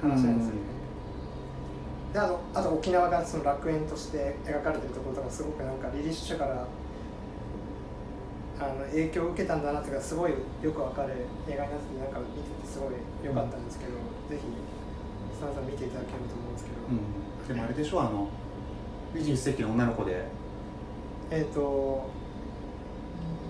[0.00, 0.60] 話なんですよね。
[2.12, 6.66] であとあと沖縄がその楽園として描かれてるところとかすごくなんかリリッシュから
[8.60, 11.12] あの影響を受けたんだなっていうかすごいよくわかる
[11.48, 13.92] 映画になっててなんか見ててすごい良かったんですけど、
[14.28, 14.42] ぜひ
[15.36, 17.48] スタンさん見ていただければと思うんですけど、うん。
[17.48, 18.28] でもあれでしょあの
[19.14, 20.24] 21世紀の女の子で。
[21.30, 22.10] えっ、と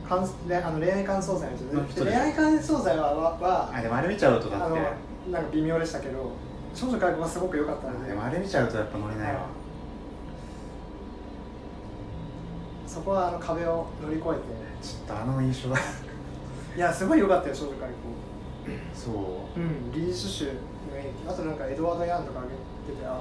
[0.09, 1.57] 感れあの恋愛感想祭の
[1.87, 5.09] 人でで恋愛感想祭はははあでもあれ見ちゃうとだって。
[5.31, 6.33] なんか微妙でしたけど
[6.75, 8.09] 少女開口がすごく良かったので。
[8.11, 9.47] でもあれ見ちゃうとやっぱ乗れないわ。
[12.87, 14.33] そこはあの壁を乗り越ちょ
[15.05, 15.81] っとあの印象がえ
[16.73, 17.95] ていやすごい良かったよ少女開口
[18.99, 19.11] そ
[19.57, 19.61] う。
[19.61, 20.53] うん、リー・シュシュの
[20.97, 21.31] 影響。
[21.31, 22.55] あとなんかエドワード・ヤンとか挙
[22.89, 23.21] げててあ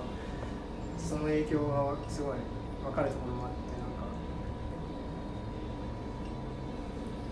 [0.97, 2.37] その影響がすごい
[2.83, 4.07] 分かるところもあってなんか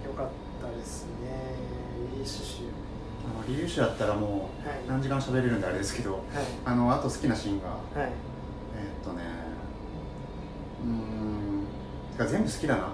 [0.03, 0.29] 良か
[0.65, 1.11] ったですね。
[2.17, 2.65] リー・シュ
[3.25, 4.79] あのリリーシュだったらもうはい。
[4.87, 6.23] 何時間喋れるんであれですけどはい。
[6.65, 7.79] あのあと好きなシーンがはい。
[7.97, 9.23] えーっとね
[10.83, 11.65] うーん
[12.11, 12.89] てか全部好きだな。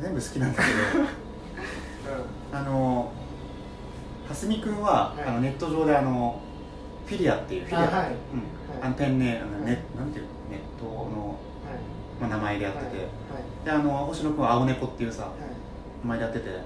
[0.00, 1.04] 全部好きなんだけど
[2.58, 3.12] あの
[4.28, 5.24] 蓮見君は、はい。
[5.24, 6.40] あのネット上であの
[7.06, 8.12] フィリアっていうフィリア、あはい。
[8.82, 8.90] うん。
[8.90, 9.72] のペンネあのはい。
[9.72, 10.30] ネなんていうの？
[10.50, 11.36] ネットの、はい。
[12.20, 13.64] まあ、名前でやってて、はい。
[13.64, 15.32] であの星野君は青猫っていうさはい。
[15.40, 15.46] 名
[16.04, 16.48] 前でやってて。
[16.48, 16.58] はい。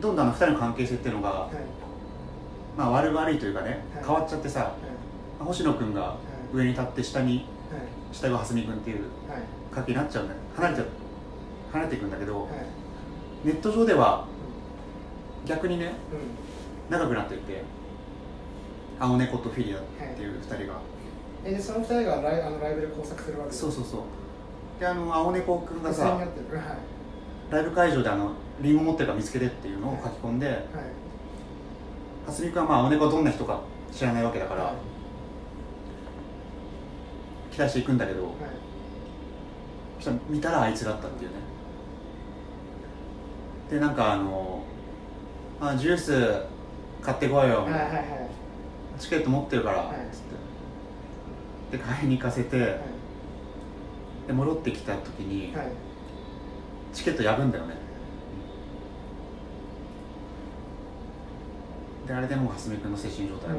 [0.00, 1.50] どんどんあの2人の関係性っていうのが、はい。
[2.76, 4.04] まあ、悪悪いというかね、はい。
[4.04, 4.72] 変わっちゃってさ
[5.40, 6.16] 星野君が
[6.52, 7.46] 上に立って下に
[8.12, 9.04] 下が蓮見君っていう
[9.72, 10.40] 関係になっちゃうんだよ。
[10.56, 10.86] 離れちゃう。
[11.72, 12.50] 離れていくんだけど、はい。
[13.44, 14.26] ネット上では
[15.44, 16.90] 逆にねうん。
[16.90, 17.62] 長くなっていって
[18.98, 19.80] 青猫とフィリアっ
[20.16, 20.80] ていう2人が、
[21.44, 24.80] えでその二人がライあのライブで工作するわけそうそうそう。
[24.80, 26.20] であの青猫くんがさ
[27.50, 30.58] ライブ会場であのリンゴ持ってるから見つけてっていうのを書き込んではい。
[32.26, 34.74] 蓮見君はまあ青猫がどんな人か知らないわけだから、はい。
[37.54, 38.34] 期待していくんだけどはい。
[39.98, 41.36] そしたら見たらあいつだったっていうね。
[43.70, 44.62] でなんかあの
[45.60, 46.42] あジュース
[47.00, 48.28] 買ってこいよ、はいはいはい。
[48.98, 49.96] チケット持ってるから、はい。
[50.12, 50.20] つっ
[51.70, 51.78] て。
[51.78, 52.78] で買いに行かせて、はい。
[54.26, 55.66] で戻ってきた時に、はい
[56.98, 57.74] チケットやるんだよね。
[62.08, 63.50] であれでもう蓮見君の精神状態。
[63.50, 63.58] も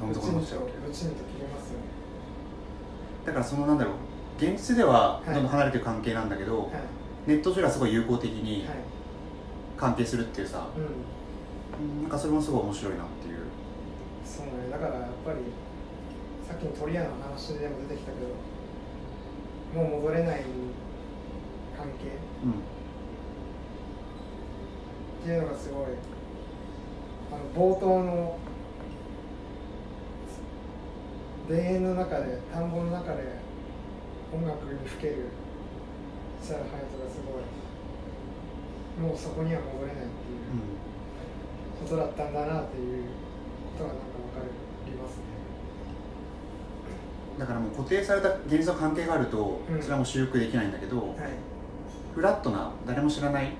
[0.00, 0.72] どん底に落ちちゃうわけ。
[3.26, 3.94] だからそのなんだろう
[4.38, 5.34] 現実でははい。
[5.34, 6.70] どんどん離れてる関係なんだけど、はい。
[7.26, 8.76] ネット上ではすごい友好的にはい。
[9.76, 10.82] 関係するっていうさ、うん。
[10.84, 13.38] うんなんかそれもすごい面白いなっていう。
[14.24, 14.70] そうね。
[14.70, 15.38] だからやっぱり
[16.46, 18.18] さっきのトリアの話でも出てきたけ
[19.74, 20.44] どもう戻れない
[21.82, 22.14] 関係。
[22.44, 22.52] うん。
[25.22, 25.86] っていうのがすごい。
[27.32, 28.38] あの冒頭の
[31.48, 33.40] 田園の中で田んぼの中で
[34.32, 35.28] 音楽にふける
[36.40, 39.08] 設楽隼人がすごい。
[39.08, 40.10] もうそこには戻れないっていう
[41.82, 43.04] ことだったんだなっていう
[43.78, 44.04] ことがなんか
[44.34, 44.46] 分か
[44.86, 45.22] りますね。
[47.38, 49.80] だからもう固定された現実の関係があると、うん。
[49.80, 51.08] それはもう修復できないんだけど、はい
[52.14, 53.54] フラットな誰も知らないはい。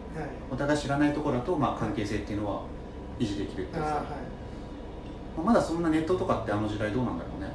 [0.51, 2.63] お互い知らないところだと、まあ、関係性っていうのは
[3.19, 4.05] 維持できるっていうさ
[5.37, 7.51] まあまだそんなネットとかってあの時代どうなんだろうね。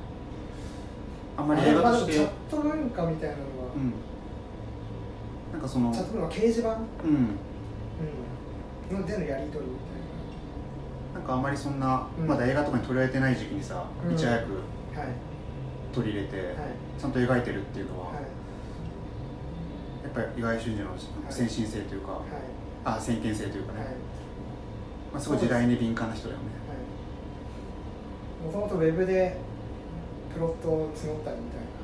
[1.37, 3.93] あんまり映画としてチャット文化みたいなのは、うん。
[5.53, 6.77] なんかそのチャット文化掲示板、うん。
[8.89, 9.77] うん、のでのやり取りみ
[11.13, 11.19] な。
[11.19, 12.27] んかあんまりそんな、うん。
[12.27, 14.15] まだ映画とかに取り上げてない時期にさ、うん。
[14.15, 14.45] いち早く
[15.93, 16.55] 取り入れて、はい。
[16.99, 18.15] ちゃんと描いてるっていうのは、はい。
[18.15, 18.21] や
[20.07, 20.91] っぱり意外俊二の
[21.29, 22.21] 先進性というか、はい。
[22.85, 23.87] あ先見性というかね、はい。
[25.13, 26.45] まあ、すごい時代に敏感な人だよね。
[28.45, 29.37] もともとウェブで
[30.33, 31.37] プロットを募ったりみたいな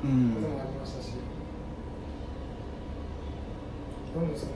[0.04, 0.34] うん。
[0.34, 1.10] こともありましたし、
[4.14, 4.52] どんどんその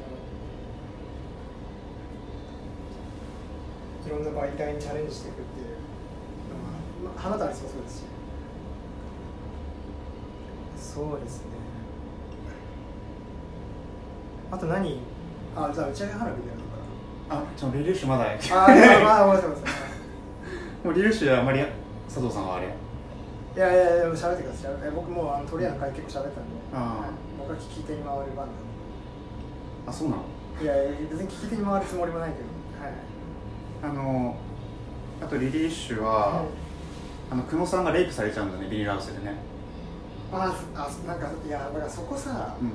[4.06, 5.72] いろんな媒体にチャレンジしていくっていうの
[7.12, 8.04] が、まあ、花田ありそうそうですし。
[10.78, 11.46] そうですね
[14.51, 15.01] あと何？
[15.57, 21.64] あじゃあ打ち上げ花火でやるのかあちょリリュッシュまだなあいやまあごめんなさいごめんなさいもうリリュッシュはあまり
[22.07, 24.72] 佐藤さんはあれいやいやいや喋ってください。
[24.84, 28.55] え僕もうあのトリアの会結構喋ったんで、あ僕は聞き手に回る番なん
[29.86, 30.22] あそうなの？
[30.61, 32.44] でいやいや別に聞き手に回るつもりもないけど。
[32.84, 32.94] はい。
[33.82, 34.36] あの
[35.20, 36.46] あとリリッシュは、はい。
[37.32, 39.34] あの久野さんがレイプされちゃうんだねビニールハウスでね。
[40.32, 42.72] ああなんかいやだからそこさ、うん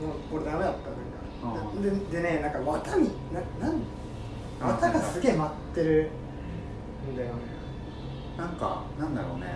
[0.00, 1.80] もうこれダメだったなんか。
[1.80, 1.90] で
[2.20, 3.82] でねなんか綿にななん
[4.60, 6.10] 綿がすげえ舞ってる
[7.12, 7.32] んだよね。
[8.36, 9.46] なんかなんだろうね。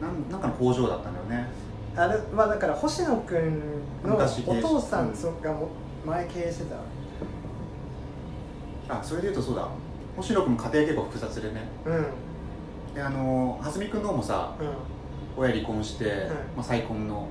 [0.00, 1.48] うなんなんかの工場だったんだよね。
[1.96, 3.60] んあれまあだから星野くん
[4.04, 5.68] のお父さうんがも
[6.04, 6.76] 前経営してた。
[8.88, 9.68] あそれでいうとそうだ。
[10.16, 11.68] 星野君も家庭結構複雑でね。
[11.84, 11.96] うん。
[11.96, 12.06] うん
[12.96, 14.54] であの蓮見君の方もさ
[15.36, 17.26] 親離婚して、まあ、再婚の、はい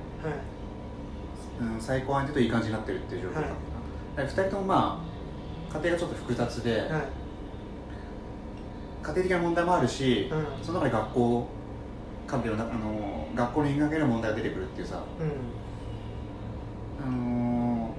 [1.60, 3.50] うん、再婚相手といい感じになってるっていう状況だはい。
[3.50, 3.54] っ
[4.16, 5.02] た2人ともま
[5.72, 6.90] あ家庭がちょっと複雑で、はい。
[9.02, 10.46] 家庭的な問題もあるし、うん。
[10.64, 11.46] その中で学校
[12.26, 15.02] 関係のなあの学校の因果関係の問題が出てくるっていうさ。
[15.20, 15.30] うん。
[16.98, 17.94] あの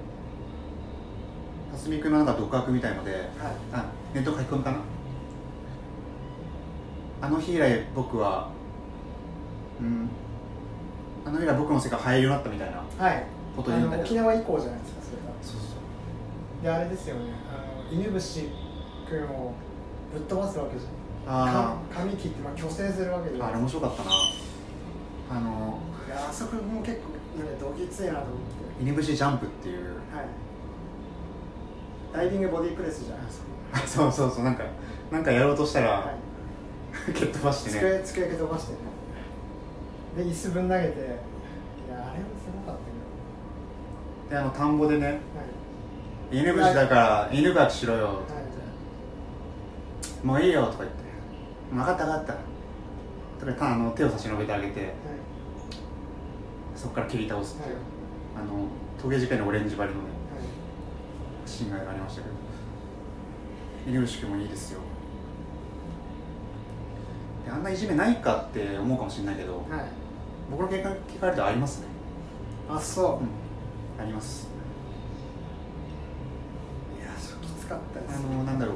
[1.69, 3.23] ー、蓮見君のなんか独学みたいのではい。
[3.73, 4.79] あネット書き込みかな？
[7.21, 8.49] あの日以来僕は
[9.79, 10.09] うん
[11.25, 13.05] あの日以来僕の世界入るようになったみたいな。
[13.05, 13.25] はい
[13.57, 15.75] ことんだけど沖縄以降じゃないですかそれがそうそ
[16.61, 16.63] う。
[16.63, 17.33] であれですよね。
[17.49, 18.19] あの犬伏
[19.09, 19.53] 君を
[20.13, 20.89] ぶっ飛ばすわけじゃ
[21.29, 21.77] ん。
[21.93, 24.11] 髪切ってまあ虚勢するわけじゃんああれ面白かったな。
[25.29, 28.27] あのいやあそこも結構なんかどぎついなと思っ
[28.77, 28.81] て。
[28.81, 29.85] 犬伏ジャンプっていう。
[30.13, 30.25] はい。
[32.13, 34.43] ダイビングボディープレスじゃんあ そうそうそう。
[34.45, 34.63] なんか
[35.11, 36.11] なんかやろうとしたら、は
[37.09, 37.13] い。
[37.13, 38.01] 蹴っ飛ばしてね。
[38.03, 38.77] 机机蹴飛ばしてね。
[40.17, 41.01] で椅子ぶん投げてい
[41.91, 42.49] やあれもす
[44.29, 45.19] であの田んぼでねどはい。
[46.31, 48.05] 犬伏だから犬がしろよ。
[48.05, 48.11] は
[50.23, 50.25] い。
[50.25, 50.97] もういいよとか言って。
[51.71, 52.33] 分かった分かった。
[53.39, 54.93] とかたあの手を差し伸べてあげて
[56.75, 57.75] そこから切り倒すっていう、
[58.35, 58.67] あの
[59.01, 60.07] トゲ仕掛けのオレンジ張りのね
[61.45, 62.35] シーンがありましたけど。
[63.87, 64.81] 犬伏君もいいですよ。
[67.45, 69.63] であんないじめないかって思うかもしれないけど
[70.51, 71.87] 僕の経験聞かれるとありますね。
[72.69, 73.46] あそう、うん
[73.99, 74.47] あります。
[76.99, 78.75] いやそれきつかったですあのなんだろう。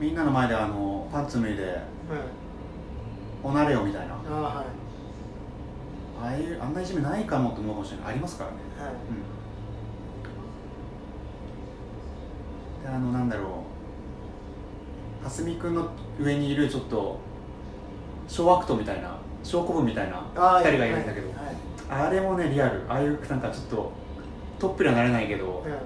[0.00, 1.82] みんなの前であのパンツ脱いではい。
[3.42, 4.14] おなれよみたいな。
[4.14, 4.66] ああはい。
[6.22, 8.06] ああいうあんないじめないかもと思うかもしれない。
[8.10, 8.56] ありますからね。
[8.78, 8.94] はい。
[8.94, 8.96] う
[12.82, 12.82] ん。
[12.82, 15.24] であのなんだろう。
[15.24, 15.88] 蓮見君の
[16.20, 17.20] 上にいるちょっと
[18.26, 21.36] 小悪党みたいな小古文みたいなああ2人がいるんだけど、はい。
[21.46, 21.56] はい
[21.88, 22.82] あれもねリアル。
[22.88, 23.92] ああいうなんかちょっと
[24.58, 25.70] トップにはなれないけど、うん。
[25.70, 25.78] ま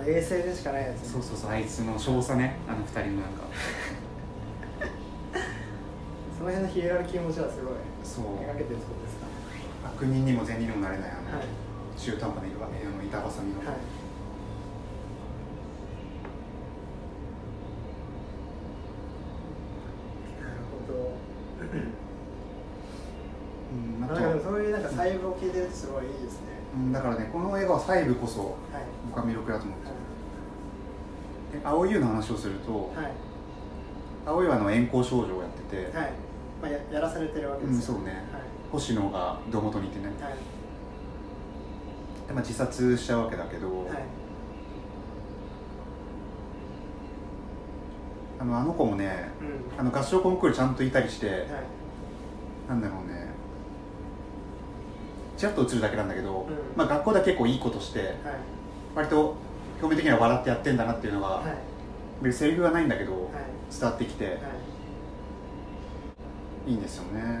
[0.00, 1.08] あ、衛星でしかないやつね。
[1.08, 1.50] そうそうそう。
[1.50, 2.56] あいつの少佐ね。
[2.68, 3.44] あの2人のなんか。
[6.38, 7.74] その辺のヒエラルキー持ちはすごい。
[8.02, 8.24] そう。
[8.38, 9.26] 描けてるですか。
[9.84, 11.46] 悪人にも善人にもなれないあの、はい。
[12.02, 13.66] 中途半端なあの板挟みの、はい
[20.42, 21.12] なるほど
[23.72, 24.88] うん、あとなんかでもそういうなんか
[25.42, 26.46] 細部を聞いてるとすごいいいですね。
[26.74, 28.50] うんだからねこの映画は細部こそはい。
[29.08, 29.96] 僕は魅力だと思うんですよ
[31.60, 33.12] で青い優の話をするとはい。
[34.24, 36.12] 青いはあの遠行少女をやってて、はい、
[36.62, 38.12] まあ、ややらされてるわけですよ、うんそうね。
[38.32, 38.42] はい。
[38.70, 40.06] 星野が胴元にいてね。
[40.06, 40.14] はい。
[42.28, 43.88] で、まあ、自殺しちゃうわけだけど、はい。
[48.40, 49.80] あのあの子もねうん。
[49.80, 51.48] あの合唱コンクールちゃんといたりして、はい。
[52.68, 53.31] なんだろうね
[55.42, 56.54] ちらっと映るだけなんだけど、うん。
[56.76, 58.10] まあ、学校では結構いいことしてはい。
[58.94, 59.34] 割と
[59.80, 61.42] 表面的には笑ってやってんだなっていうのが、は
[62.24, 62.32] い。
[62.32, 63.22] セリフはないんだけど、はい。
[63.76, 64.36] 伝わってきてはい。
[66.70, 67.40] いいんですよね。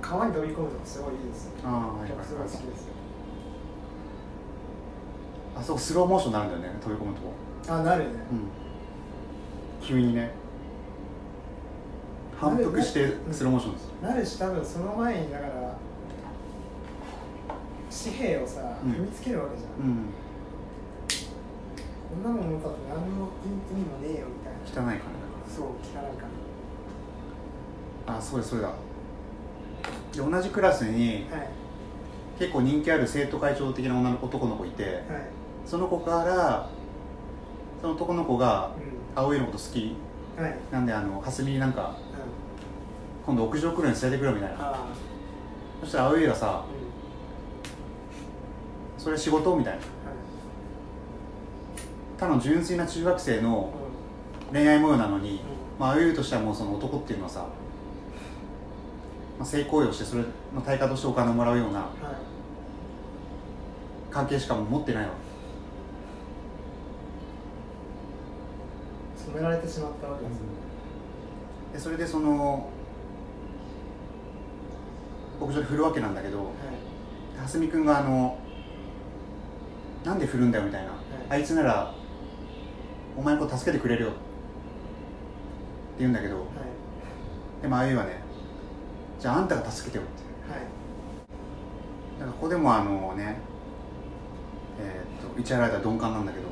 [0.00, 1.46] 川に飛び込むのがすごいいいです。
[1.46, 2.46] よああはいすごい。
[2.46, 2.92] 好きはいですよ。
[5.56, 7.22] あそこスローモーションになるんだよね飛び込むと。
[7.22, 7.32] こ
[7.74, 8.10] あなるね。
[9.80, 9.84] うん。
[9.84, 10.30] 急にね。
[12.40, 13.88] 反復してうんスローモーションです。
[14.00, 15.69] なるし多分その前にだから
[17.90, 18.92] 紙幣をさうん。
[18.92, 20.06] 踏みつけるわけじゃん、うん。
[22.22, 24.90] こんなもん持ったって何の意味もねえよみたいな。
[24.90, 25.04] 汚い金だか
[25.48, 26.26] そう汚いか
[28.06, 28.16] ら。
[28.16, 28.72] あそうですそれだ。
[30.12, 31.48] で同じクラスにはい。
[32.38, 35.02] 結構人気ある生徒会長的な女の男の子いてはい。
[35.66, 36.68] その子から
[37.80, 38.72] その男の子が
[39.16, 39.78] う青いのこと好き。
[39.80, 40.58] んはい。
[40.70, 41.96] なんであの蓮見になんか
[43.26, 43.34] うん。
[43.34, 44.56] 今度屋上来るのに連れてくるみたいな。
[44.60, 44.86] あ
[45.82, 46.89] そしたら青いがさあうん
[49.02, 49.78] それ仕事みたいな。
[49.78, 49.86] はい
[52.18, 53.72] ただの純粋な中学生の
[54.50, 55.40] う恋愛模様なのに、ん。
[55.78, 57.46] まあ、青いとしてはもうその男っていうのはさ、
[59.38, 60.24] まあ、性行為をしてそれ
[60.54, 61.88] の対価としてお金をもらうようなはい。
[64.10, 65.12] 関係しかもう持ってないわ
[69.16, 70.40] 染められてしまったわけですね。
[71.72, 72.68] でそれでその
[75.40, 76.48] 牧場で振るわけなんだけどはい。
[77.38, 78.36] 蓮見君があの
[80.04, 80.92] なんで振るんだよみたいな、
[81.28, 81.94] あいつなら
[83.16, 84.10] お前のこと助けてくれるよ。
[84.10, 84.18] って
[85.98, 86.36] 言うんだけど。
[86.36, 86.46] はい。
[87.62, 88.22] でもあゆはね
[89.18, 90.62] じゃああんたが助けてよってはい。
[92.18, 93.36] だからここでもあのね
[94.80, 96.48] えーっと市原られた鈍感なんだけど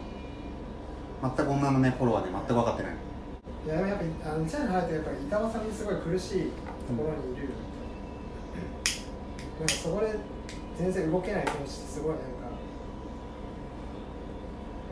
[1.23, 2.93] 全く女のね頃はね全く分かってない。
[3.65, 7.49] いやでもやっぱあの内原隼人やっぱり板挟みにすごい苦しいところにいる、
[9.59, 10.15] なんかそこで
[10.77, 12.48] 全然動けない気持ちってすごいなんか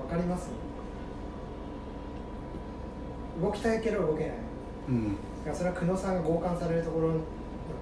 [0.06, 0.50] わかります？
[3.42, 4.36] 動きたいけど動けない。
[4.88, 5.16] うん。
[5.44, 7.20] だからそれは久野さんが強姦されるところの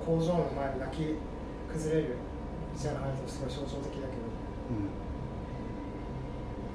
[0.05, 1.16] 工場の前に泣き
[1.70, 2.16] 崩れる
[2.75, 4.25] 市原隼人すごい象徴的だけど。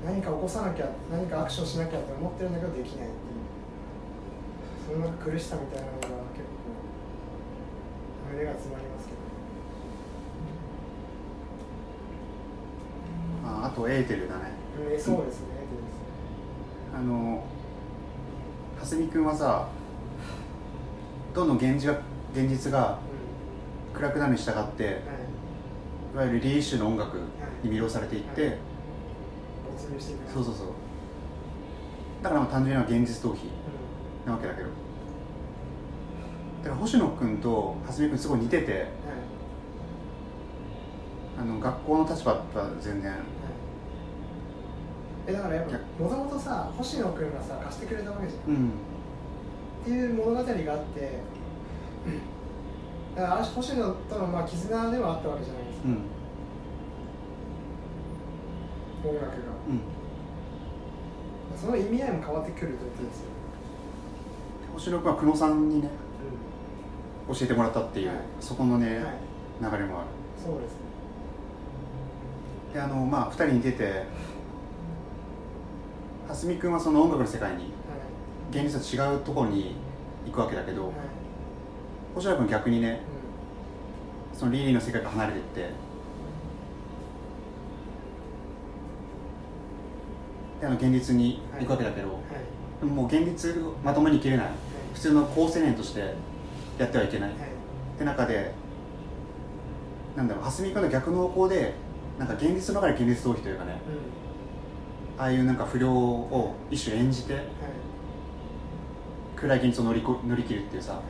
[0.06, 0.14] うん。
[0.14, 3.42] 何か起こさなきゃ何かアクションしなきゃって思ってるんだけどできないっていう。
[4.88, 6.78] そのなんか苦しさみたいなのが結構
[8.32, 9.20] 胸が詰まりますけど。
[13.44, 14.49] まああとエーテルだね
[14.88, 15.48] うんえそうですね。
[16.96, 17.44] あの
[18.78, 19.68] 蓮見君はさ
[21.34, 22.02] どんどん現実が
[22.34, 23.00] 現実が
[23.94, 24.88] う暗くなるに従ってい。
[26.14, 27.18] いわゆるリーシュの音楽
[27.64, 28.58] に魅了されていって、はい。
[29.78, 30.68] 没入していくそうそうそう。
[32.24, 33.46] だからまあ単純には現実逃避
[34.26, 34.70] うなわけだけど。
[36.64, 38.88] だから星野君と蓮見君すごい似てて
[41.40, 43.14] あの学校の立場とは全然
[45.30, 48.54] えだからやっぱもともとさ星野君がさ貸してくれたわけじゃん。
[48.56, 48.70] うん。
[48.70, 48.72] っ
[49.86, 50.60] ていう物語があって
[53.16, 55.88] だからあ星野とのまあ絆ではあったわけじゃないですか。
[55.88, 56.00] うん。
[59.12, 59.34] 音楽が。
[59.70, 59.82] うん。
[61.60, 63.28] その意味合いも変わってくるっていいですよ、
[64.74, 65.90] 星野君は久野さんにね
[67.28, 68.18] 教えてもらったっていう、はい。
[68.40, 68.98] そこのね、はい。
[69.62, 70.08] 流れもある。
[70.42, 70.80] そうですね。
[72.74, 74.06] であのまあ2人に出て
[76.30, 77.74] 蓮見君はその音楽の世界に
[78.52, 79.76] 現実と違うところに
[80.28, 80.94] 行くわけだけど、はい
[82.16, 83.02] 星野君逆にね
[84.34, 85.60] そのリリーの世界から離れていって
[90.60, 92.20] であの現実に行くわけだけど、
[92.80, 94.48] でももう現実まともに生きれない
[94.94, 96.16] 普通の高青年として
[96.80, 97.42] やってはいけない、はいっ
[98.00, 98.52] て中で
[100.16, 101.76] なんだろう蓮見君の逆の方向で
[102.18, 104.29] なんか現実の中で現実逃避というかねうん
[105.20, 107.44] ああいうなんか不良を一種演じてはい。
[109.36, 111.04] 暗い現実を乗りこ乗り切るっていうさはい。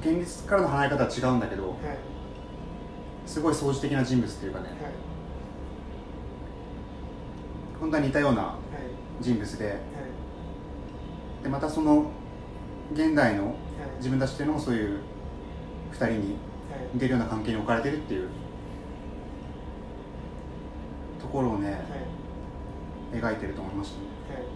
[0.00, 1.76] 現実からの離れ方は違うんだけどはい。
[3.24, 4.76] すごい掃除的な人物っていうかねはい。
[7.80, 9.22] 本当は似たようなはい。
[9.22, 9.74] 人物ではい。
[11.44, 12.10] でまたその
[12.92, 13.54] 現代のはい。
[13.98, 14.98] 自分たちっていうのもそういう
[15.92, 16.24] 2人にはい。
[16.94, 18.28] 似てるような関係に置かれてるっていう
[21.20, 21.80] ところをねはい
[23.12, 24.46] 描いてると思いましたね、はい。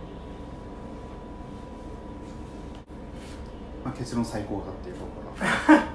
[3.85, 5.33] まあ、結論最高だっていうところ。
[5.77, 5.92] が